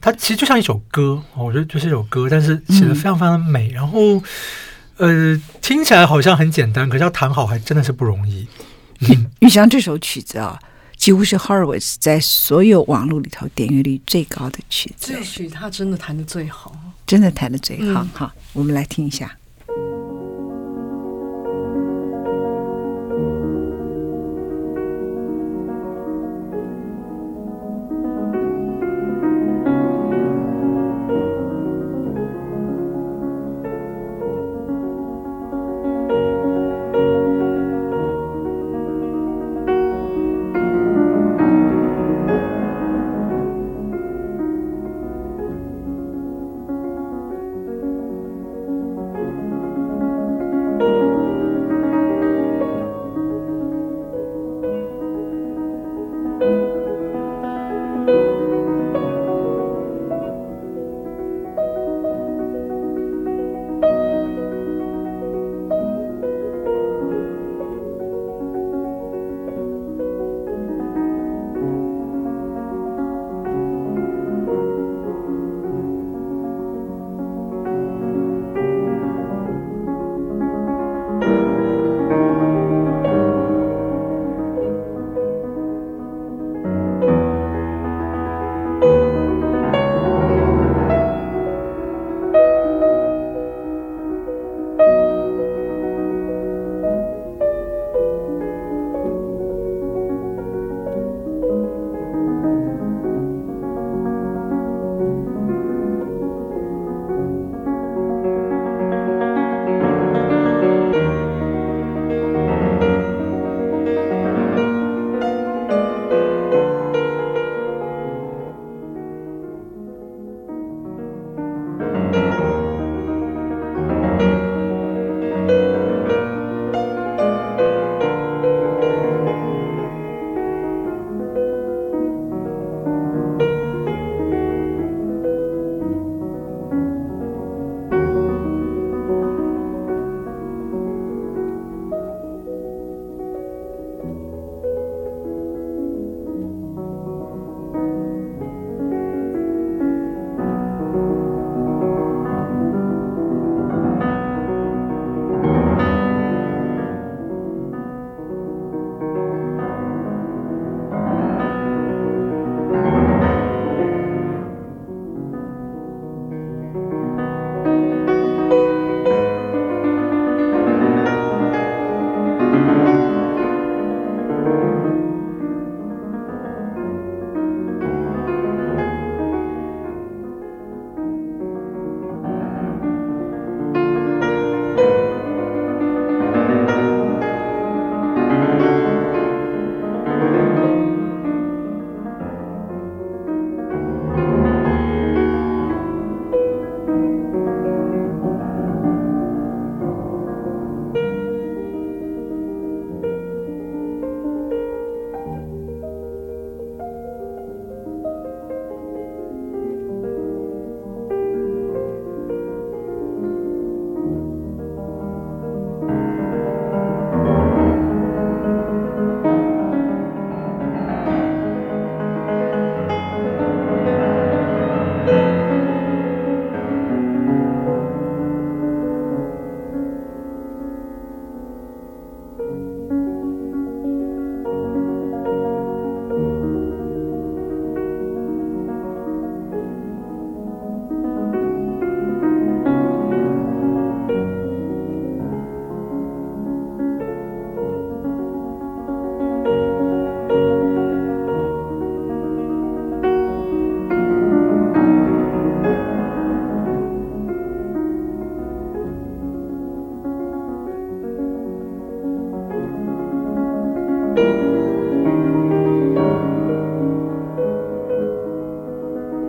[0.00, 4.22] 它其实就像一首歌，我觉得就是一首歌，但是写的非常非常的美，嗯、然后。
[5.02, 8.46] 呃，听起来好像很简单，可是要弹好还真的是不容易。
[9.08, 10.58] 嗯，玉祥这首曲子啊，
[10.94, 15.14] 几乎是 Horowitz 在所有网络里头点阅率最高的曲子。
[15.14, 16.76] 这首曲他真的弹的最好，
[17.06, 18.02] 真的弹的最好。
[18.02, 19.34] 嗯、好，我们来听一下。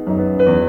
[0.05, 0.60] Música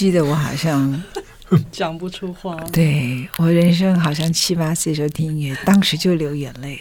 [0.00, 1.02] 我记得我好像
[1.70, 2.56] 讲不出话。
[2.72, 6.80] 对，我人生好像七八岁时候听音乐，当时就流眼泪。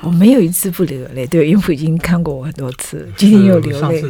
[0.00, 1.24] 我没有一次不流眼泪。
[1.28, 4.02] 对，因为我已经看过我很多次，今天又流泪。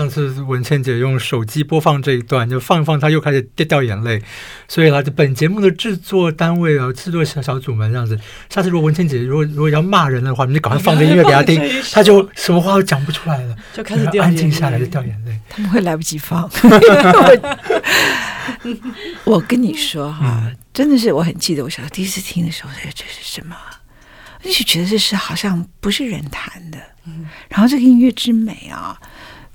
[0.00, 4.22] 上次文倩姐用手机播放这一段，就放一放，她又开始掉掉眼泪。
[4.66, 8.18] 所以啦，就本节目的制作单位啊，制作小小组们这样子。
[8.48, 11.60] 下次如果文倩姐如果如果要骂人的话，你就赶快放这音乐给她听，
[11.92, 15.38] 她就什么话都讲不出来了，就开始掉眼泪，安静下来就掉眼泪。
[15.50, 16.50] 他们会来不及放。
[19.24, 23.54] 我跟你说哈，嗯、真的是我很记得，我小时候第一次听的时候，这是什么？
[24.42, 28.98] 我就觉得这是好像不是人弹的，嗯、然后这个音乐之美啊。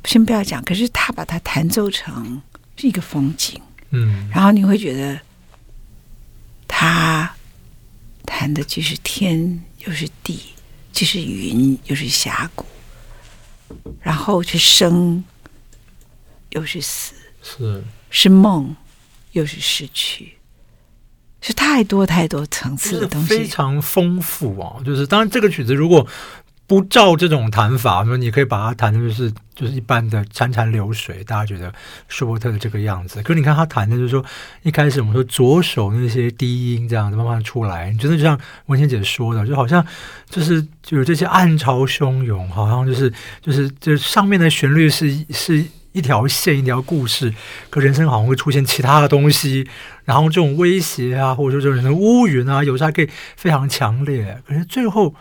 [0.06, 2.42] 先不要讲，可是他把它弹奏成
[2.78, 5.20] 是一个风景，嗯，然后你会觉得
[6.68, 7.36] 他
[8.24, 10.40] 弹的既是天又是地，
[10.92, 12.66] 既是云又是峡谷，
[14.02, 15.24] 然后是生
[16.52, 18.76] 又是死，是是梦
[19.32, 20.38] 又是失去，
[21.42, 24.82] 是太多太多层次的东西，非常丰富啊！
[24.86, 26.08] 就是当然，这个曲子如果。
[26.68, 31.72] 不照这种弹法，说你可以把它弹的就是就是一般的潺潺流水，大家觉得
[32.08, 33.22] 舒伯特的这个样子。
[33.22, 34.26] 可是你看他弹的，就是说
[34.64, 39.86] 一开始我们说左手那些低音这样子慢慢出来，你真的就像文倩姐说的，就好像
[40.28, 47.32] 就是就有这些暗潮汹涌，好像就是就是这上面的旋律是是一条线一条故事，
[47.70, 49.68] 可人生好像会出现其他的东西，
[50.04, 55.14] 然后这种威胁啊，或者说这种人的乌云啊，有时候还可以非常强烈，可是最后。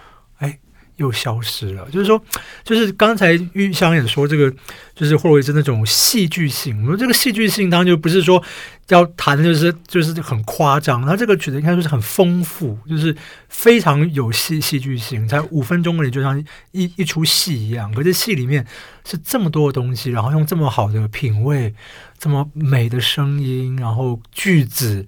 [0.97, 2.23] 又消失了，就是说，
[2.65, 4.53] 就是刚才玉香也说，这个
[4.95, 6.81] 就是霍洛维兹那种戏剧性。
[6.85, 8.43] 我们这个戏剧性当然就不是说
[8.89, 13.15] 要谈的就是就是很夸张，他这个曲子应该说是很丰富，就是
[13.49, 16.39] 非常有戏戏剧性，才五分钟里就像
[16.73, 17.93] 一一出戏一样。
[17.93, 18.65] 可是戏里面
[19.05, 21.75] 是这么多的东西，然后用这么好的品味、
[22.19, 25.05] 这么美的声音，然后句子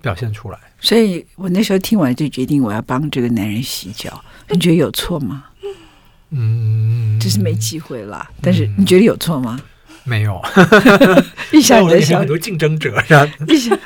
[0.00, 0.58] 表现出来。
[0.78, 4.22] 所以我那时候听完就决定，我要帮这个男人洗脚。
[4.48, 5.44] 你觉得有错吗？
[6.30, 8.28] 嗯，就是没机会了。
[8.42, 9.60] 但是你觉得有错吗？
[10.04, 10.40] 没有。
[11.52, 13.28] 玉祥你在笑，很多竞争者是吧？
[13.48, 13.78] 玉祥，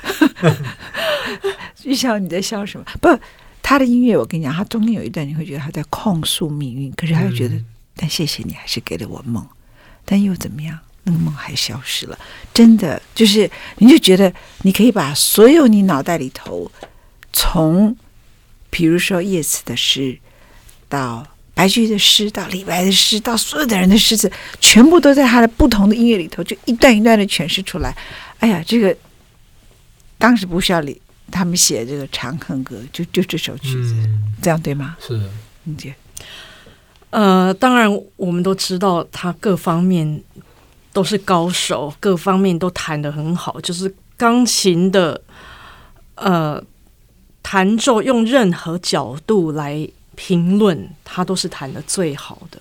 [1.84, 2.86] 玉祥你在笑什么？
[3.00, 3.08] 不，
[3.62, 7.64] 他的音乐我跟你讲，他中间有一段你会觉得他在控诉命运，可是他又觉得，嗯、
[7.96, 9.46] 但谢谢你还是给了我梦，
[10.04, 10.78] 但又怎么样？
[11.04, 12.18] 那个梦还消失了。
[12.52, 14.32] 真的就是，你就觉得
[14.62, 16.70] 你可以把所有你脑袋里头
[17.32, 17.96] 从。
[18.72, 20.16] 比如说叶慈的诗，
[20.90, 21.24] 到
[21.54, 24.30] 白居易的诗，到李白的诗，到所有的人的诗词，
[24.60, 27.96] 全部都在他的不同的音乐里头，就一段一段的诠释出来。
[28.40, 28.94] 哎呀，这个
[30.18, 34.96] 当时不需要李他们写这个《长恨歌》，就 就这首曲子，嗯、这样对吗？
[35.00, 35.18] 是，
[35.64, 35.94] 理解。
[37.10, 40.22] 呃，当然我们都知道他各方面
[40.92, 45.22] 都是高手，各方面都弹得很好，就是钢琴的，
[46.16, 46.62] 呃。
[47.42, 49.88] 弹奏用任何角度来
[50.22, 52.60] 评论，他都是弹得最好的，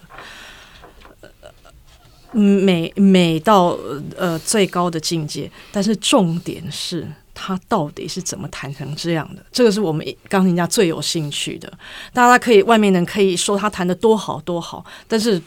[2.31, 3.77] 美美到
[4.15, 5.51] 呃最高的境界。
[5.69, 9.43] 但是重点是他到底是怎么弹成这样的？
[9.51, 11.69] 这个是我们钢琴家最有兴趣的。
[12.13, 15.41] 大家可以外面人可以说他弹得多好多好，但是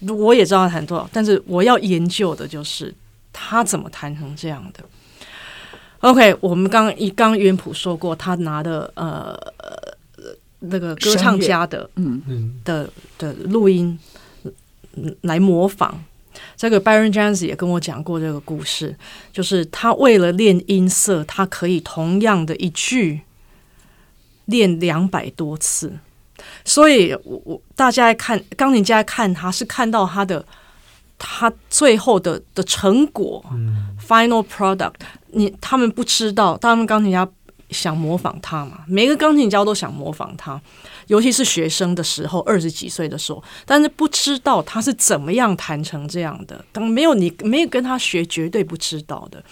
[0.00, 2.92] 我也知道他弹多好，但是我要研究的就是
[3.32, 4.82] 他怎么弹成这样的。
[6.00, 9.38] OK，我们刚一刚韵甫说过，他拿的呃
[10.60, 13.98] 那个歌唱家的嗯嗯的的录音
[15.22, 16.02] 来模仿。
[16.56, 18.94] 这个 Byron Jones 也跟我讲过这个故事，
[19.32, 23.22] 就是他为了练音色，他可以同样的一句
[24.44, 25.98] 练两百多次。
[26.64, 30.44] 所以我我大家看钢琴家看他是看到他的
[31.18, 34.94] 他最后的的成果，嗯，final product。
[35.32, 37.28] 你他们不知道，他们钢琴家
[37.70, 38.80] 想模仿他嘛？
[38.86, 40.60] 每个钢琴家都想模仿他，
[41.08, 46.64] 尤其是学生的时候，二十几岁的时候，但是不知道他是怎么样弹成这样的。
[46.72, 49.42] 当没有你没有跟他学，绝对不知道的。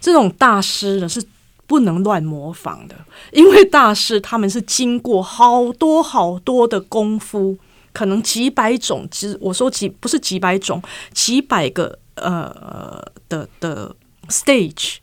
[0.00, 1.22] 这种大师呢是
[1.66, 2.96] 不能乱模仿的，
[3.32, 7.56] 因为大师他们是经过好多好多的功夫，
[7.92, 13.94] 可能几百种，只我说几不是几百种，几百个呃的的
[14.28, 14.96] stage。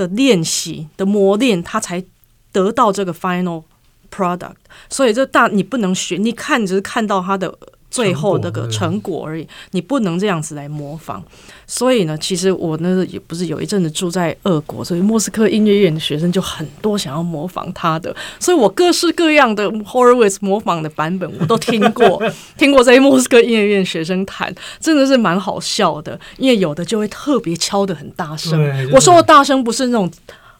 [0.00, 2.02] 的练习的磨练，他才
[2.50, 3.64] 得到这个 final
[4.10, 4.54] product。
[4.88, 7.58] 所以这大你不能学，你看只是看到他的
[7.90, 11.22] 最后那个成果而已，你不能这样子来模仿。
[11.66, 22.22] 所以呢，其实我那也不是有一阵子住在俄国，所以莫斯科音乐院的学生就很多想要模仿他的，所以我各式各样的 Horowitz 模仿的版本我都听过，
[22.58, 28.60] 听过这些莫斯科音乐院学生弹，真的是蛮好笑的，因为有的就会特别敲得很大声。
[28.92, 30.10] 我说的大声不是那种。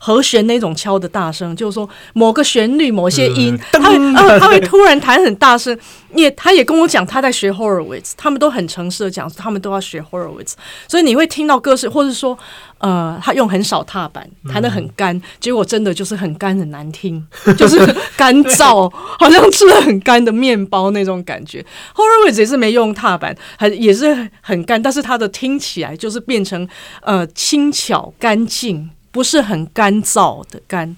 [0.03, 5.79] 和弦那种敲的大声，就是说某个旋律、某些音，他会呃，他会突然弹很大声。
[6.13, 10.55] 也，他也跟我讲他在学 Horowitz，他们都很诚实的讲，他们都要学 Horowitz。
[10.89, 12.37] 所以你会听到歌是，或者说，
[12.79, 17.25] 呃，他用很少踏板，弹的很干，结果真的就是很干很难听，
[17.57, 17.79] 就是
[18.17, 21.65] 干燥，好像吃了很干的面包那种感觉。
[21.95, 26.69] Horowitz 也是没用踏板，还也是很干，但是他的听起来就是变成
[27.03, 28.91] 呃轻巧干净。
[29.11, 30.97] 不是很干燥的干。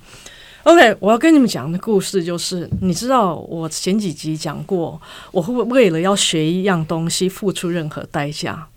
[0.64, 5.00] OK，我要跟你们讲的故事就是，你知道我前几集讲过，
[5.32, 8.68] 我会为了要学一样东西付出任何代价。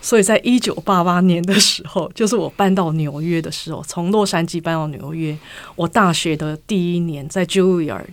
[0.00, 5.36] 所以在一九八八年的时候，就是我搬到纽约的时候，从洛杉矶搬到纽约，
[5.74, 8.04] 我大学的第一年在 Juilliard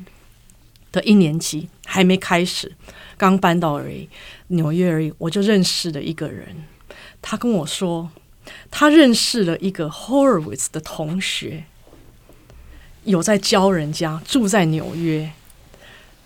[0.92, 2.72] 的一年级还没开始，
[3.16, 3.80] 刚搬到，
[4.48, 6.64] 纽约而已，我就认识了一个人，
[7.22, 8.10] 他跟我说。
[8.72, 11.66] 他认识了一个 Horowitz 的同学，
[13.04, 15.32] 有在教人家，住在纽约。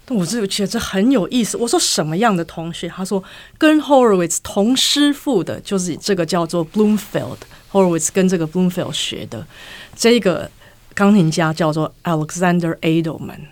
[0.09, 1.55] 我就觉得这很有意思。
[1.55, 2.89] 我说什么样的同学？
[2.89, 3.23] 他说
[3.57, 7.37] 跟 Horowitz 同师傅的，就是这个叫做 Bloomfield。
[7.71, 9.47] Horowitz 跟这个 Bloomfield 学的
[9.95, 10.51] 这个
[10.93, 13.47] 钢琴家叫做 Alexander Edelman，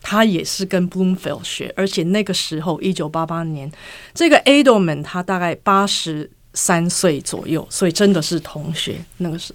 [0.00, 3.70] 他也是跟 Bloomfield 学，而且那个时候一九八八年，
[4.14, 6.30] 这个 Edelman 他大概八十。
[6.56, 8.96] 三岁左右，所以真的是同学。
[9.18, 9.54] 那个是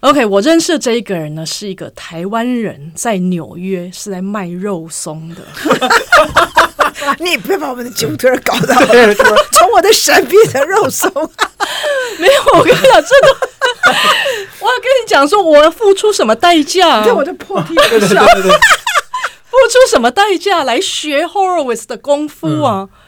[0.00, 0.24] OK。
[0.26, 5.42] 我认识的这一个人呢，是一个台湾人，在纽约是在卖肉松的。
[7.18, 11.10] 你也不要把我们的酒托搞到从我的神秘的肉松。
[12.20, 13.36] 没有，我跟你讲，真的，
[14.60, 17.02] 我要跟你讲，说我要付出什么代价？
[17.02, 22.86] 对我的破涕为笑，付出什么代价来学 Horowitz 的功夫啊？
[22.92, 22.99] 嗯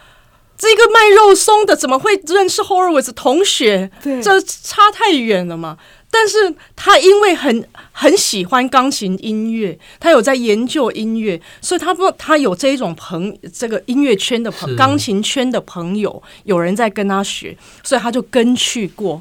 [0.62, 3.90] 这个卖肉松的怎么会认识 Horowitz 同学？
[4.00, 5.76] 对，这差太远了嘛。
[6.08, 19.20] 但是他因为很很喜欢钢琴音乐，他有在研究音乐，所以他不他有这一种朋这个音乐圈的朋钢琴圈的朋友，有人在跟他学，所以他就跟去过。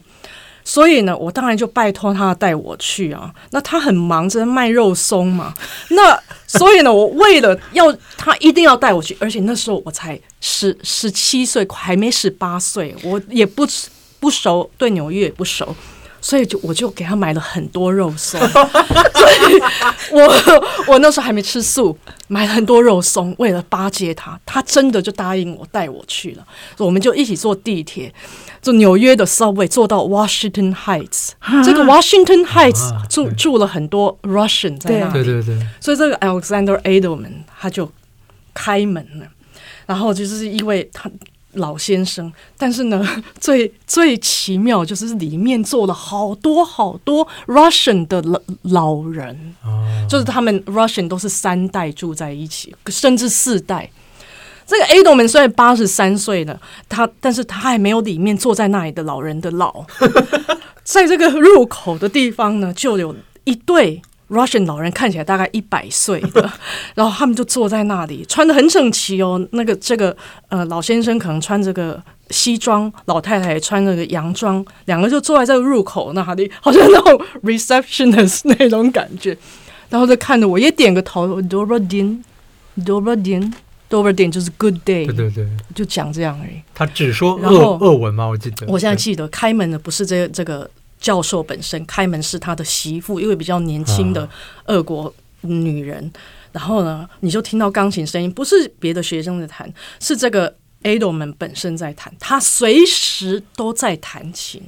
[0.63, 3.33] 所以呢，我当然就拜托他带我去啊。
[3.51, 5.53] 那他很忙着卖肉松嘛。
[5.89, 13.67] 那所以呢，我为了要他一定要带我去，而且那时候我才十十七岁，还没十八岁，我也不
[14.19, 15.75] 不熟，对纽约也不熟。
[16.21, 19.61] 所以就我就给他买了很多肉松， 所以
[20.11, 21.97] 我我那时候还没吃素，
[22.27, 26.45] 买了很多肉松，为了巴结他，他真的就答应我带我去了，
[26.77, 28.13] 我们就一起坐地铁，
[28.61, 31.31] 就纽约的 subway 坐到 Washington Heights，
[31.65, 37.91] 这个 Washington Heights 住住了很多 Russian 在那里，对对对，所以这个 Alexander Edelman 他就
[38.53, 39.25] 开门了，
[39.87, 41.09] 然后就是因为他。
[41.53, 43.05] 老先生，但是呢，
[43.39, 53.89] 最最奇妙就是里面坐了好多好多 Russian 的老老人，哦、就是他们 Russian 都是三代住在一起，甚至四代。
[54.65, 59.85] 这个 Adelman 虽然八十三岁了，他但是他还没有里面坐在那里的老人的老。
[60.83, 64.01] 在这个入口的地方呢，就有一对。
[64.31, 66.51] Russian 老人看起来大概一百岁的，
[66.95, 69.45] 然后他们就坐在那里，穿的很整齐哦。
[69.51, 70.15] 那个这个
[70.47, 79.37] 呃老先生可能穿这个西装，老太太穿着个洋装，两个就坐在这个入口那里，好像那种 receptionist 那种感觉。
[79.89, 82.23] 然后就看着我，也点个头，Dobro d i n
[82.85, 83.53] d o b r d i n
[83.89, 86.61] d o b r d i n 就是 Good Day，对对对，就讲这样而已。
[86.73, 88.25] 他只说俄俄文吗？
[88.25, 90.69] 我记得，我现在记得开门的不是这个、这个
[91.01, 94.29] 教授本身开门是他的媳妇，一位比较年轻的
[94.65, 96.09] 俄国女人。
[96.15, 102.13] 啊、然后呢，你就听到钢琴声音，不是别的学生在弹，是这个 Edelman 本身在弹。
[102.19, 104.61] 他随时都在弹琴，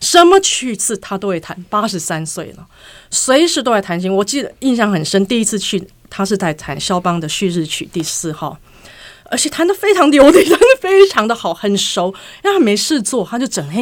[0.00, 1.64] 什么曲子他都会弹。
[1.68, 2.66] 八十三岁了，
[3.10, 4.14] 随时都在弹琴。
[4.14, 8.58] 我记得印象很深，第一次去，他是在弹肖邦的旭日曲第四号。
[9.32, 12.12] 而且弹得非常流利，弹得非常的好，很熟。
[12.42, 13.80] 因为他没事做，他就整天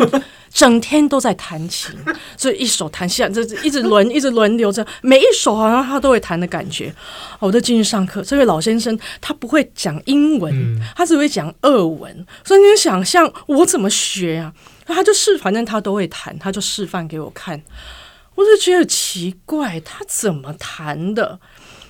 [0.53, 1.95] 整天都在弹琴，
[2.37, 6.95] 所以一手弹下，这一直轮，一直轮流着，每一首好像他都会弹的感觉。
[7.39, 14.53] 我就进去上课，这位老先生他不会讲英文，嗯、他只会讲俄文，所以你想象我怎么学啊？
[14.87, 17.63] 他就示，反正他都会弹，他就示范给我看。
[18.35, 21.39] 我就觉得奇怪，他怎么弹的？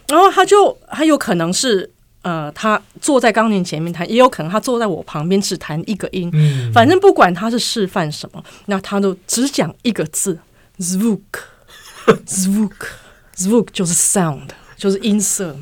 [0.08, 1.92] 然后他就，他有可能是。
[2.28, 6.28] 呃，他坐在钢琴前面弹，也有可能他坐在我旁边只弹一个音。
[6.34, 10.38] 嗯，反正不管他是示范什么，那他都只讲一个字
[10.78, 15.56] ，zvuk，zvuk，zvuk 就是 sound，就是音色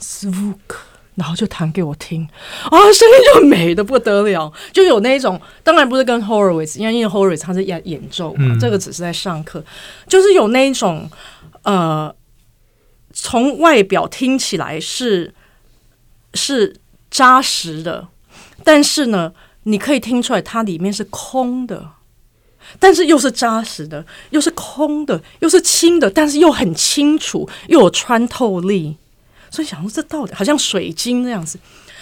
[0.00, 0.54] ，zvuk，
[1.16, 2.26] 然后就弹给我听，
[2.70, 9.62] 啊，声音就美的不得了，就有那种，当然不是跟 Horowitz，因为因为 Horowitz 他是演演奏嘛，嗯、这个只是在上课，
[10.08, 11.10] 就是有那一种，
[11.64, 12.14] 呃，
[13.12, 15.34] 从外表听起来是。
[16.34, 16.76] 是
[17.10, 18.08] 扎实的，
[18.62, 19.32] 但是呢，
[19.64, 21.90] 你可以听出来它里面是空的，
[22.78, 28.96] 但是又是扎实的，又是空的，又是轻的，但是又很清楚，又有穿透力。
[29.50, 31.58] 所以想说，这到底好像水晶那样子，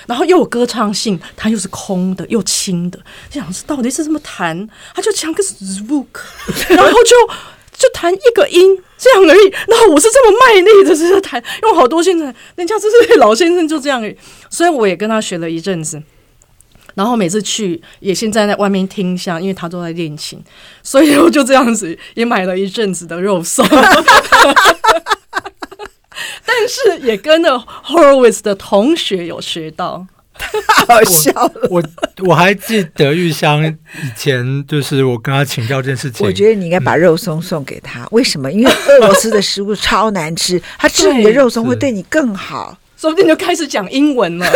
[0.07, 2.99] 然后又有歌唱性，它又是空的又轻的。
[3.31, 4.69] 就想说，到底是这么弹？
[4.95, 6.07] 他就讲个 zvuk，
[6.69, 7.35] 然后就。
[7.79, 14.17] 就弹一个音这样而已，然后我是这么卖力的在弹，用好多线程，人家这是老先生就这样而已。
[14.51, 16.03] 所以我也跟他学了一阵子，
[16.97, 20.43] 然后每次去也先站在外面听一下，因为他都在练琴，
[20.83, 23.65] 所以我就这样子也买了一阵子的肉松，
[26.45, 27.57] 但是也跟着
[27.87, 30.05] Horowitz 的同学有学到。
[30.39, 31.69] 太好笑了！
[31.71, 31.83] 我
[32.19, 36.25] 我，我还记得玉香以前就是我跟他请教这件事情。
[36.27, 38.51] 我觉得你应该把肉松送给他，为什么？
[38.51, 42.79] 因为俄罗斯的食物超难吃，他吃你的肉松会对你更好。
[42.97, 44.47] 说不定就开始讲英文了。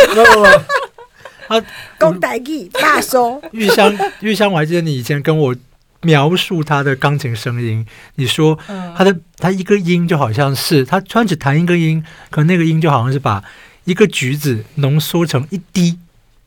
[1.47, 1.61] 他
[1.99, 5.55] 公代记大松玉香玉香，我还记得你以前跟我
[6.01, 8.57] 描述他的钢琴声音，你说
[8.97, 13.43] 他的他一个音就好像是他突然只弹一个音，可能那个音就好像是把。
[13.85, 15.97] 一个橘子浓缩成一滴，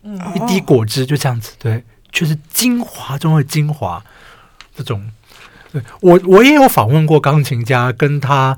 [0.03, 4.03] 嗯、一滴果汁，就这样子，对，却是精华中的精华。
[4.77, 5.03] 这种，
[5.73, 8.57] 对我我也有访问过钢琴家，跟他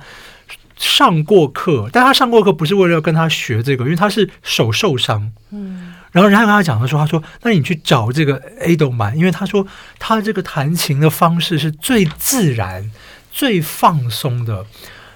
[0.76, 9.66] 上过课，但他上过课不是为了要跟他学这个，因为他是手受伤，嗯，然后人家跟他讲的时候，他说：“那你去找这个 Edelman，因为他说
[9.98, 12.90] 他这个弹琴的方式是最自然、
[13.30, 14.66] 最放松的。”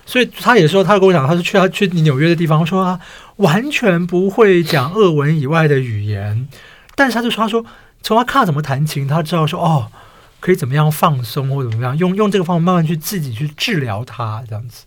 [0.05, 3.01] 所以他也说，他跟我讲，他是去他去纽约的地方，说他
[3.37, 6.49] 完全不会讲俄文以外的语言，
[6.95, 7.65] 但是他就说，他说
[8.03, 9.91] 从他看怎么弹琴，他知道说哦，
[10.41, 14.85] 可以怎么样放松或怎么样，用用这个方法慢慢去自己去治疗他这样子。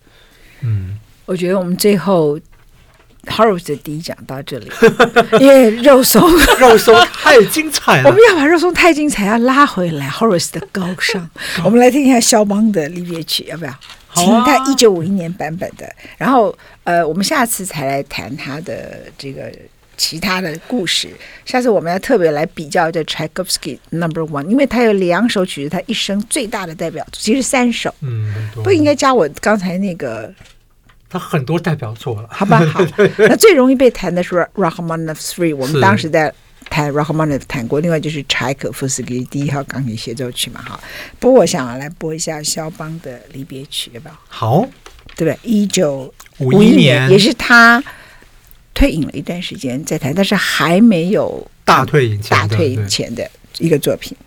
[0.61, 2.39] 嗯，我觉得我们最后
[3.25, 4.71] Horowitz 的第一讲到这里，
[5.39, 6.21] 因为肉松。
[6.59, 11.29] 肉松太精彩了，我们要把肉松太精彩要拉回来 Horowitz 的高尚，
[11.65, 13.73] 我们来听一下肖邦的离别曲，要不要？
[14.13, 15.85] 请他一九五一年版本的，
[16.17, 19.51] 然后呃，我们下次才来谈他的这个
[19.97, 21.09] 其他的故事。
[21.43, 30.33] 下次我们要特别来比较这 Tchaikovsky Number One，因为他有两首曲子，他一生最大的代表作，其实三首，嗯，不应该加我刚才那个，
[31.17, 32.59] 他很多代表作了，好吧？
[32.67, 32.81] 好，
[33.17, 36.33] 那最容易被弹的是 Rachmaninoff Three，我们当时在。
[36.67, 40.79] 弹 Rachmaninoff 弹过，另外就是柴可夫斯基第一号钢琴协奏曲嘛，哈。
[41.19, 44.15] 不过我想来播一下肖邦的离别曲，要不要？
[44.27, 44.67] 好，
[45.15, 45.37] 对不对？
[45.43, 47.81] 一九五一年也是他
[48.73, 54.17] 退隐了一段时间再弹，但是还没有大退隐前大退隐前的一个作品。